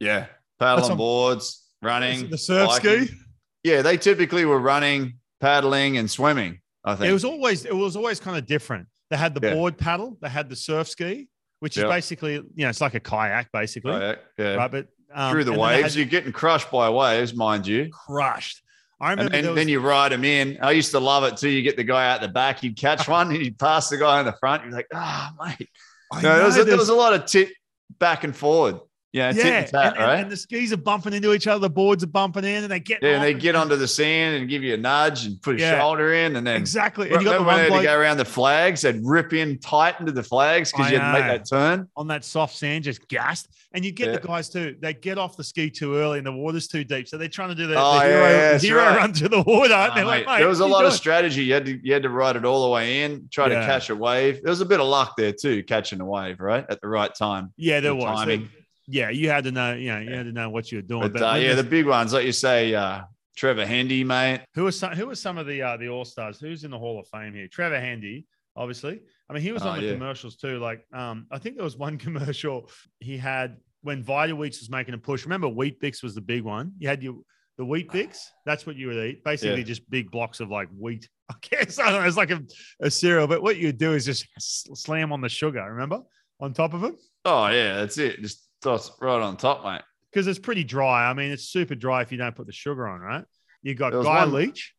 [0.00, 0.26] yeah,
[0.58, 3.06] paddling on- boards, running, The surf biking.
[3.06, 3.16] ski.
[3.62, 6.60] Yeah, they typically were running, paddling, and swimming.
[6.84, 8.88] I think It was always it was always kind of different.
[9.10, 9.54] They had the Yeah.
[9.54, 10.16] board paddle.
[10.22, 11.28] They had the surf ski,
[11.60, 14.70] which is basically you know it's like a kayak basically, Oh, yeah, right?
[14.70, 15.82] But um, through the and waves.
[15.82, 17.90] had You're getting crushed by waves, mind you.
[17.90, 18.62] crushed.
[19.02, 20.58] I And remember then, was, then you ride them in.
[20.62, 21.48] I used to love it too.
[21.48, 24.20] You get the guy out the back, you'd catch one, and you'd pass the guy
[24.20, 24.62] in the front.
[24.64, 25.68] You're like, ah, mate.
[26.10, 27.50] I No, there, was there was a lot of tit
[27.98, 28.80] back and forward.
[29.12, 30.20] Yeah, yeah, and tat, and, and- right?
[30.20, 32.78] and the skis are bumping into each other, the boards are bumping in, and they
[32.78, 35.56] get yeah, and they get onto the sand and give you a nudge and put
[35.56, 35.78] a Yeah.
[35.80, 37.10] shoulder in, and then exactly.
[37.10, 39.98] And you got the one had to go around the flags, they'd rip in tight
[39.98, 41.88] into the flags because you had to make that turn.
[41.96, 44.76] on that soft sand, just gassed, and you get the guys too.
[44.80, 47.48] They get off the ski too early, and the water's too deep, so they're trying
[47.48, 48.96] to do the, Oh, the hero, yeah, hero right.
[48.96, 49.74] run to the water.
[49.74, 51.42] Oh, and they're like, mate, mate, there was a lot of strategy.
[51.42, 53.58] You had to you had to ride it all the way in, try Yeah.
[53.58, 54.40] to catch a wave.
[54.44, 57.12] There was a bit of luck there too, catching a wave right at the right
[57.12, 57.52] time.
[57.56, 58.04] Yeah, there the was.
[58.20, 58.48] timing.
[58.90, 59.74] Yeah, you had to know.
[59.74, 61.02] You know, you had to know what you were doing.
[61.02, 63.02] But, But, uh, yeah, the big ones, like you say, uh,
[63.36, 64.42] Trevor Hendy, mate.
[64.54, 64.92] who are some?
[64.92, 66.40] Who are some of the uh, the all stars?
[66.40, 67.46] Who's in the Hall of Fame here?
[67.48, 68.26] Trevor Hendy,
[68.56, 69.00] obviously.
[69.28, 69.92] I mean, he was Oh, on the yeah.
[69.92, 70.58] commercials too.
[70.58, 72.68] Like, um, I think there was one commercial
[72.98, 75.24] he had when Vita-Weats was making a push.
[75.24, 76.72] Remember, Weet-Bix was the big one.
[76.78, 77.14] You had your
[77.56, 78.18] the Weet-Bix.
[78.44, 79.22] That's what you would eat.
[79.24, 79.64] Basically, Yeah.
[79.64, 81.08] just big blocks of like wheat.
[81.30, 82.08] I guess I don't know.
[82.08, 82.42] It's like a,
[82.80, 85.64] a cereal, but what you do is just slam on the sugar.
[85.70, 86.00] Remember,
[86.40, 86.94] on top of it.
[87.24, 88.20] Oh yeah, that's it.
[88.20, 89.82] Just toss right on top, mate.
[90.12, 91.08] because it's pretty dry.
[91.08, 93.24] I mean, it's super dry if you don't put the sugar on, right?
[93.62, 94.74] You got Guy one- Leach,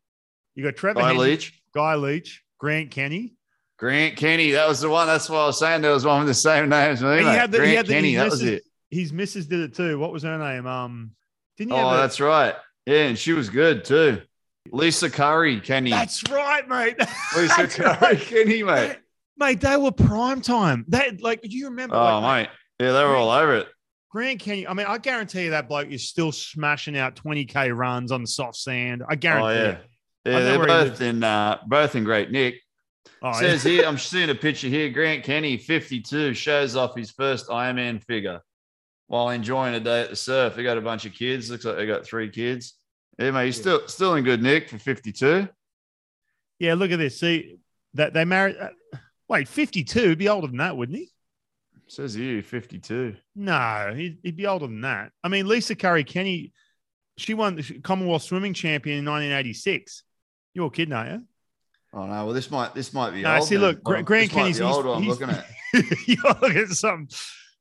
[0.55, 3.35] you got Trevor Guy Henry, Leach, Guy Leach, Grant Kenny.
[3.77, 4.51] Grant Kenny.
[4.51, 5.07] That was the one.
[5.07, 5.81] That's what I was saying.
[5.81, 7.17] There was one with the same name as me.
[7.19, 8.15] He had the- he had the- Kenny.
[8.15, 8.63] That was it.
[8.89, 9.97] His missus did it too.
[9.97, 10.67] What was her name?
[10.67, 11.11] Um,
[11.57, 11.77] didn't you?
[11.77, 12.55] Oh, a- that's right.
[12.85, 14.21] Yeah, and she was good too.
[14.71, 15.89] Lisa Curry, Kenny.
[15.89, 16.97] that's right, mate.
[17.35, 18.19] Lisa Curry, right.
[18.19, 18.97] Kenny, mate.
[19.37, 20.85] mate, they were prime time.
[20.89, 21.95] That like, do you remember?
[21.95, 22.55] Oh, like, mate.
[22.81, 23.67] Yeah, they were all over it.
[24.09, 24.65] Grant Kenny.
[24.65, 28.27] I mean, I guarantee you that bloke is still smashing out 20k runs on the
[28.27, 29.03] soft sand.
[29.07, 29.59] I guarantee.
[29.59, 29.77] Oh, yeah.
[30.25, 32.55] Yeah, they're both in uh, both in great nick.
[33.21, 34.89] Oh, Says here, I'm seeing a picture here.
[34.89, 38.41] Grant Kenny, 52, shows off his first Ironman figure
[39.05, 40.55] while enjoying a day at the surf.
[40.55, 41.51] They got a bunch of kids.
[41.51, 42.73] Looks like they got three kids.
[43.19, 45.47] Yeah, mate, he's still still in good nick for 52.
[46.57, 47.19] Yeah, look at this.
[47.19, 47.57] See
[47.93, 48.57] that they married.
[48.59, 48.69] Uh,
[49.27, 50.09] wait, fifty-two.
[50.09, 51.11] He'd be older than that, wouldn't he?
[51.91, 53.17] Says you 52.
[53.35, 55.11] No, he'd, he'd be older than that.
[55.25, 56.53] I mean, Lisa Curry Kenny,
[57.17, 60.03] she won the Commonwealth swimming champion in 1986.
[60.53, 61.25] You're kidding, aren't you?
[61.93, 63.43] Oh no, well this might this might be No, old.
[63.45, 63.61] see, then.
[63.65, 64.85] look, Gra- Well, Grant this Kenny's be he's- old.
[64.87, 65.45] I'm he's- looking at.
[66.07, 67.09] You're looking at something.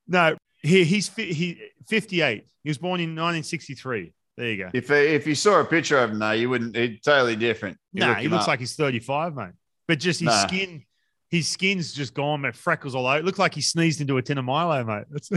[0.07, 2.47] No, he, he's fi- he 58.
[2.63, 4.13] He was born in 1963.
[4.37, 4.71] There you go.
[4.73, 6.77] If if you saw a picture of him, though, you wouldn't.
[6.77, 7.79] It's totally different.
[7.93, 8.49] You Nah, he looks up.
[8.49, 9.49] like he's 35, mate.
[9.89, 10.47] But just his Nah.
[10.47, 10.85] skin,
[11.31, 12.57] his skin's just gone, mate.
[12.57, 13.19] Freckles all over.
[13.19, 15.05] It looked like he sneezed into a tin of Milo, mate.
[15.11, 15.31] That's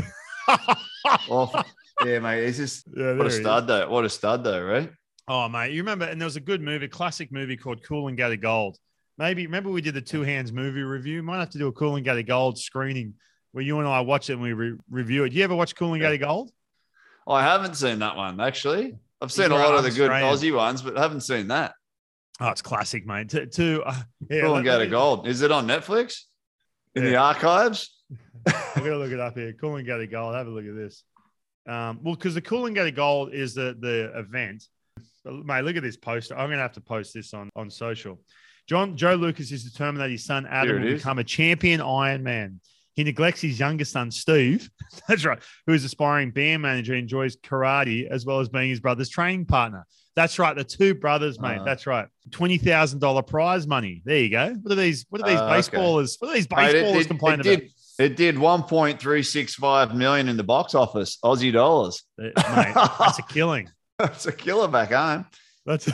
[1.29, 1.63] Awful.
[2.01, 2.43] Oh, yeah, mate.
[2.43, 3.41] It's just yeah, what a he is.
[3.41, 3.87] stud though.
[3.89, 4.89] What a stud though, right?
[5.27, 6.05] Oh, mate, you remember?
[6.05, 8.77] And there was a good movie, classic movie called Coolangatta Gold.
[9.19, 11.21] Maybe remember we did the two hands movie review.
[11.21, 13.13] Might have to do a Coolangatta Gold screening
[13.51, 15.33] where you and I watch it and we re- review it.
[15.33, 16.07] You ever watch Cool and Yeah.
[16.09, 16.51] Gather Gold?
[17.27, 18.95] Oh, I haven't seen that one actually.
[19.21, 20.33] I've seen a lot of the good Australian.
[20.53, 21.75] Aussie ones, but I haven't seen that.
[22.39, 23.29] Oh, it's classic, mate.
[23.29, 23.95] To, to uh,
[24.29, 25.27] yeah, Cool let- and go let to me- gold.
[25.27, 26.21] Is it on Netflix?
[26.95, 27.95] In the archives?
[28.47, 29.53] I'm gonna look it up here.
[29.53, 30.35] Coolangatta Gold.
[30.35, 31.03] Have a look at this.
[31.67, 34.63] Um, well, because the Coolangatta Gold is the the event.
[35.25, 36.37] Mate, look at this poster.
[36.37, 38.19] I'm gonna have to post this on on social.
[38.67, 41.01] John Joe Lucas is determined that his son Adam will is.
[41.01, 42.57] become a champion Ironman.
[42.93, 44.69] He neglects his younger son Steve.
[45.07, 49.09] That's right, who is aspiring band manager, enjoys karate as well as being his brother's
[49.09, 49.87] training partner.
[50.15, 51.55] That's right, the two brothers, mate.
[51.55, 51.63] Uh-huh.
[51.65, 52.07] That's right.
[52.31, 54.01] Twenty thousand dollar prize money.
[54.05, 54.53] There you go.
[54.61, 55.05] What are these?
[55.09, 55.77] What are these Uh, okay.
[55.77, 56.15] baseballers?
[56.19, 57.59] What are these Mate, it baseballers complaining it about?
[57.61, 57.71] did,
[58.11, 62.03] It did 1.365 million in the box office, Aussie dollars.
[62.21, 63.69] Uh, mate, that's a killing.
[63.99, 65.25] That's a killer back home.
[65.67, 65.87] That's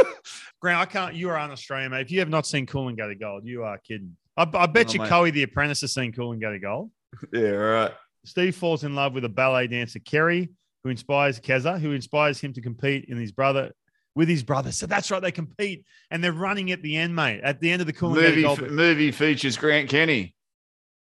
[0.60, 0.80] Grant.
[0.80, 1.14] I can't.
[1.14, 2.00] You are on Australia, mate.
[2.02, 4.16] If you have not seen Coolangatta Gold, you are kidding.
[4.36, 5.08] I, I bet Oh, you mate.
[5.08, 6.90] Coey the Apprentice has seen Coolangatta Gold.
[7.32, 7.92] Yeah, right.
[8.24, 10.50] Steve falls in love with a ballet dancer, Kerry,
[10.86, 13.72] who inspires Keza, who inspires him to compete in his brother
[14.14, 14.70] with his brother.
[14.70, 17.40] So that's right, they compete and they're running at the end, mate.
[17.42, 18.72] At the end of the Cool Movie, Go to Gold.
[18.72, 20.32] movie features Grant Kenny.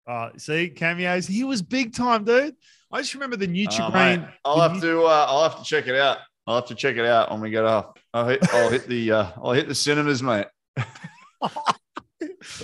[0.06, 1.26] Uh, see cameos.
[1.26, 2.54] He was big time, dude.
[2.92, 4.20] I just remember the Oh, Nutrigrain.
[4.20, 5.02] mate, I'll have to.
[5.02, 6.18] Uh, I'll have to check it out.
[6.46, 7.96] I'll have to check it out when we get off.
[8.14, 8.54] I'll hit.
[8.54, 9.10] I'll hit the.
[9.12, 10.46] Uh, I'll hit the cinemas, mate.
[10.76, 10.82] The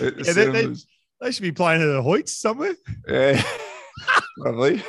[0.00, 0.74] Yeah, they- they-
[1.20, 2.76] They should be playing at the Hoyts somewhere.
[3.08, 3.42] Yeah,
[4.40, 4.82] probably.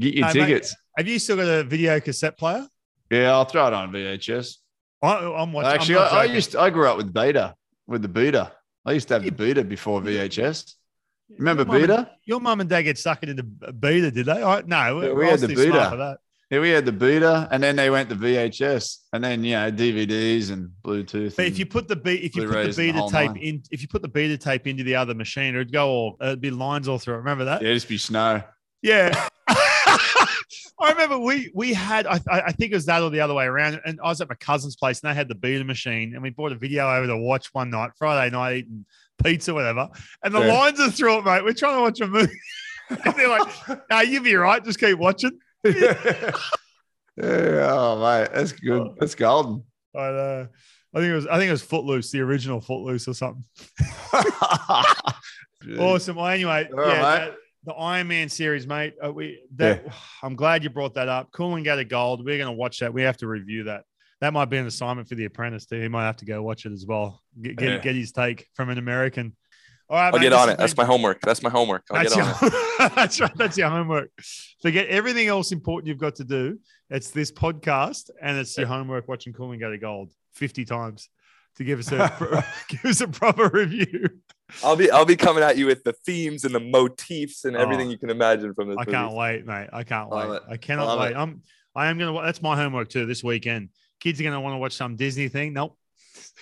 [0.00, 0.46] Get your Hey, mate.
[0.46, 0.76] tickets.
[0.96, 2.66] Have you still got a video cassette player?
[3.10, 4.56] Yeah, I'll throw it on VHS.
[5.02, 5.70] I, I'm watching.
[5.72, 6.52] Actually, I, I used.
[6.52, 7.54] To, I grew up with Beta,
[7.86, 8.52] with the Beta.
[8.84, 10.74] I used to have the Beta before VHS.
[11.38, 12.10] Remember Your mum and- Beta?
[12.24, 14.42] Your mum and dad get sucked into beta, did they?
[14.42, 15.88] I, no, Yeah, we I had the Beta.
[15.90, 16.18] for that.
[16.50, 19.70] Yeah, we had the Beta, and then they went to VHS, and then you know
[19.70, 21.36] DVDs and Bluetooth.
[21.36, 23.36] But if you put the beat, if you put the Blu-rays and the beta tape
[23.42, 26.40] in, if you put the beta tape into the other machine, it'd go all, it'd
[26.40, 27.18] be lines all through it.
[27.18, 27.62] Remember that?
[27.62, 28.42] yeah, it'd just be snow.
[28.82, 29.28] Yeah.
[30.80, 33.44] I remember we we had I, I think it was that or the other way
[33.46, 36.22] around, and I was at my cousin's place and they had the beta machine, and
[36.22, 38.84] we bought a video over to watch one night, Friday night, eating
[39.22, 39.88] pizza, whatever,
[40.24, 40.52] and the Yeah.
[40.54, 41.44] lines are through it, mate.
[41.44, 42.32] We're trying to watch a movie,
[42.90, 43.48] and they're like,
[43.90, 44.64] "No, you'll be right.
[44.64, 46.32] Just keep watching." yeah,
[47.22, 48.88] oh mate, that's good.
[48.98, 49.62] That's golden.
[49.94, 50.46] I, uh,
[50.94, 53.44] I think it was I think it was Footloose, the original Footloose or something.
[55.78, 56.16] Awesome.
[56.16, 57.02] Well, anyway, All right, yeah, mate.
[57.02, 57.34] that-
[57.64, 58.94] the Iron Man series, mate.
[59.04, 59.84] Uh, we that
[60.22, 61.30] I'm glad you brought that up.
[61.32, 62.24] Coolangatta Gold.
[62.24, 62.92] We're going to watch that.
[62.92, 63.84] We have to review that.
[64.20, 65.80] That might be an assignment for the Apprentice too.
[65.80, 67.22] He might have to go watch it as well.
[67.40, 67.78] Get get, Yeah.
[67.78, 69.34] get his take from an American.
[69.88, 70.58] All right, I'll mate, get on it.
[70.58, 71.20] That's my homework.
[71.22, 71.82] That's my homework.
[71.90, 72.92] I'll That's get your, on it.
[72.94, 73.36] that's right.
[73.36, 74.10] That's your homework.
[74.62, 76.60] Forget everything else important you've got to do.
[76.90, 81.08] It's this podcast and it's your homework watching Coolangatta Gold 50 times
[81.56, 84.08] to give us a give us a proper review.
[84.64, 87.60] I'll be I'll be coming at you with the themes and the motifs and oh,
[87.60, 87.90] everything Oh.
[87.90, 88.76] you can imagine from this.
[88.78, 88.92] I movie.
[88.92, 89.68] can't wait, mate.
[89.72, 90.36] I can't Love wait.
[90.36, 90.42] it.
[90.50, 91.10] I cannot Love wait.
[91.12, 91.16] it.
[91.16, 91.42] I'm
[91.74, 92.20] I am gonna.
[92.22, 93.68] That's my homework too this weekend.
[94.00, 95.52] Kids are gonna want to watch some Disney thing.
[95.52, 95.76] Nope.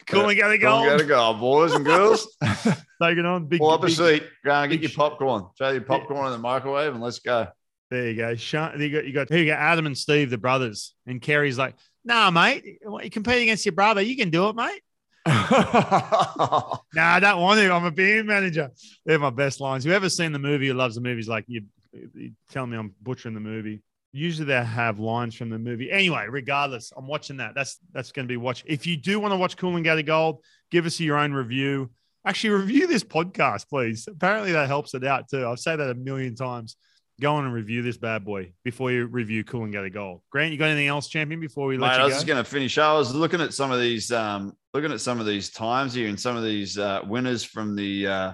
[0.06, 0.86] Cool and Go to Go, Gold.
[0.86, 2.26] go to go, boys and girls.
[2.42, 3.46] Take it on.
[3.46, 4.22] Big, Pull up a seat.
[4.44, 5.46] Go and get your popcorn.
[5.58, 7.48] Throw your popcorn in the microwave and let's go.
[7.90, 8.34] There you go.
[8.36, 9.38] Sean, you got you got here.
[9.38, 12.64] You got Adam and Steve, the brothers, and Kerry's like, "Nah, mate.
[12.82, 14.00] You compete against your brother.
[14.00, 14.80] You can do it, mate."
[16.94, 17.72] Nah, I don't want to.
[17.72, 18.70] I'm a band manager.
[19.04, 19.84] They're my best lines.
[19.84, 21.62] Whoever's seen the movie who loves the movies, like you,
[21.92, 23.82] you tell me I'm butchering the movie.
[24.12, 25.90] Usually they have lines from the movie.
[25.90, 27.54] Anyway, regardless, I'm watching that.
[27.54, 28.64] That's that's going to be watch.
[28.66, 31.90] If you do want to watch Coolangatta Gold, give us your own review.
[32.24, 34.08] Actually, review this podcast, please.
[34.08, 35.46] Apparently, that helps it out too.
[35.46, 36.76] I've said that a million times.
[37.20, 40.20] Go on and review this bad boy before you review Coolangatta Gold.
[40.30, 41.40] Grant, you got anything else, champion?
[41.40, 42.78] Before we let Mate, let I was go, just going to finish.
[42.78, 46.08] I was looking at some of these, um, looking at some of these times here
[46.08, 48.32] and some of these uh, winners from the uh,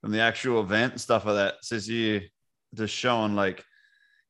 [0.00, 1.54] from the actual event and stuff like that.
[1.54, 2.22] It says here,
[2.74, 3.62] just showing like,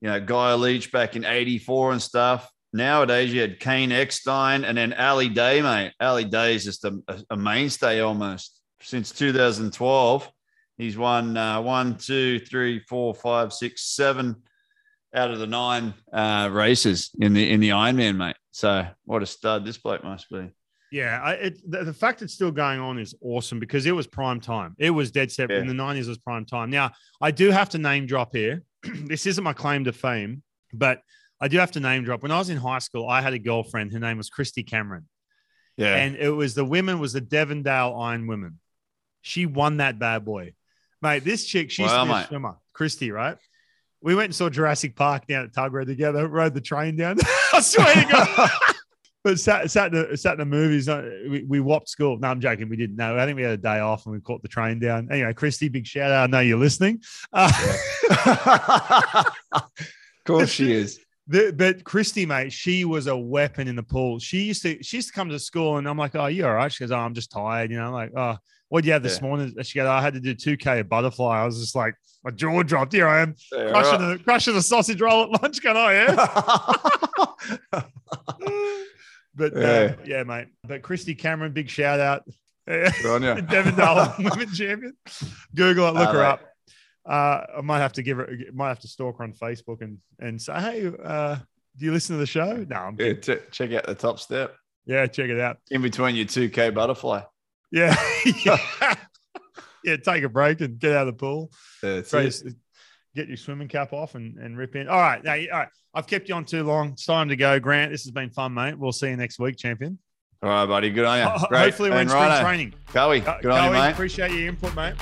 [0.03, 2.51] you know, Guy Leach back in '84 and stuff.
[2.75, 5.93] Nowadays, you had Caine Eckstein and then Ali Day, mate.
[5.99, 10.31] Ali Day is just a- a mainstay almost since 2012.
[10.79, 14.37] He's won uh, one, two, three, four, five, six, seven
[15.15, 18.37] out of the nine uh, races in the in the Ironman, mate.
[18.53, 20.51] So what a stud this bloke must be.
[20.91, 24.07] Yeah, I, it, the, the fact it's still going on is awesome because it was
[24.07, 24.75] prime time.
[24.79, 26.71] It was dead set in the nineties was prime time.
[26.71, 28.63] Now I do have to name drop here.
[28.83, 31.03] this isn't my claim to fame, but
[31.41, 32.23] I do have to name drop.
[32.23, 33.93] When I was in high school, I had a girlfriend.
[33.93, 35.09] Her name was Christy Cameron,
[35.77, 35.97] Yeah.
[35.97, 38.59] and it was the women was the Devondale Iron Women.
[39.21, 40.55] She won that bad boy,
[41.03, 41.25] mate.
[41.25, 43.37] This chick, she's used Wow, to be a swimmer, Christy, right?
[44.01, 46.29] We went and saw Jurassic Park down at Tuggerah together.
[46.29, 47.17] Rode the train down.
[47.53, 48.51] I swear to God.
[49.25, 50.89] But sat sat in the, sat in the movies.
[50.89, 52.17] uh, We, we whopped school.
[52.19, 52.69] No, I'm joking.
[52.69, 53.19] We didn't know.
[53.19, 55.09] I think we had a day off and we caught the train down.
[55.11, 56.23] Anyway, Christy, big shout out.
[56.23, 57.03] I know you're listening.
[57.33, 57.51] Uh,
[59.55, 59.65] of
[60.25, 61.01] course she is.
[61.27, 64.19] The, but Christy, mate, she was a weapon in the pool.
[64.21, 66.55] She used to she used to come to school, and I'm like, "Oh, you all
[66.55, 68.37] right?" She goes, "Oh, I'm just tired." You know, I'm like, "Oh,
[68.69, 69.27] what do you have this Yeah.
[69.29, 71.95] morning?" She goes, "I had to do 2K at butterfly." I was just like,
[72.25, 72.93] my jaw dropped.
[72.93, 74.21] Here I am, Yeah, crushing right.
[74.21, 75.63] a crushing a sausage roll at lunch.
[75.63, 75.93] Can I?
[75.93, 77.83] Yeah.
[79.35, 79.95] but uh, Yeah.
[80.05, 80.49] yeah, mate.
[80.67, 82.25] But Christy Cameron, big shout out.
[82.67, 82.91] Yeah.
[83.03, 83.29] Good you.
[83.47, 84.95] Devondale women champion.
[85.55, 86.25] Google it, look Ah, her mate.
[86.25, 86.41] up.
[87.07, 89.99] Uh, I might have to give her, might have to stalk her on Facebook and
[90.21, 91.37] and say, hey, uh,
[91.79, 92.67] do you listen to the show?
[92.69, 94.55] No, I'm Yeah, ch- check out the top step
[94.85, 95.59] yeah, check it out.
[95.71, 97.23] in between your 2K butterfly.
[97.71, 97.95] Yeah,
[98.45, 98.95] yeah.
[99.85, 99.97] yeah.
[99.97, 101.51] Take a break and get out of the pool.
[101.83, 102.35] That's Great.
[102.45, 102.55] it.
[103.15, 104.89] Get your swimming cap off and, and rip in.
[104.89, 105.69] All right, now, all right.
[105.95, 106.91] I've kept you on too long.
[106.93, 107.91] It's time to go, Grant.
[107.91, 108.79] This has been fun, mate.
[108.79, 109.99] We'll see you next week, champion.
[110.43, 110.91] All right, buddy.
[110.91, 111.25] Good on you.
[111.29, 111.61] Ho- Great.
[111.61, 112.75] Hopefully, we're in spring Rhino, training.
[112.89, 113.91] Cowie, good on you, mate.
[113.93, 114.95] Appreciate your input, mate.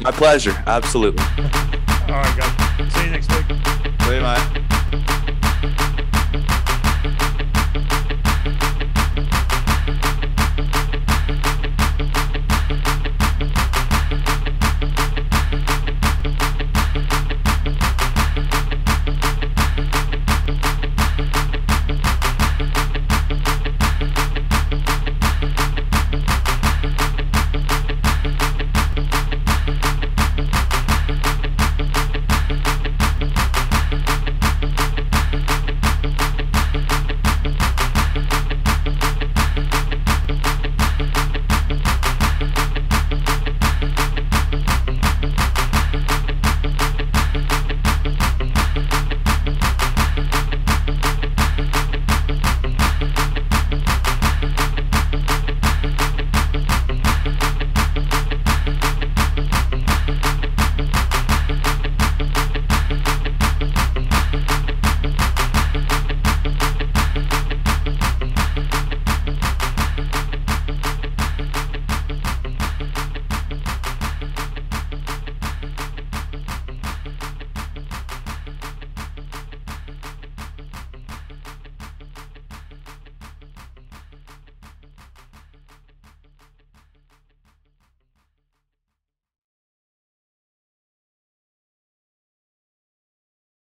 [0.00, 0.52] My pleasure.
[0.66, 1.22] Absolutely.
[1.22, 2.92] All right, guys.
[2.94, 3.46] See you next week.
[4.06, 4.59] See you, mate.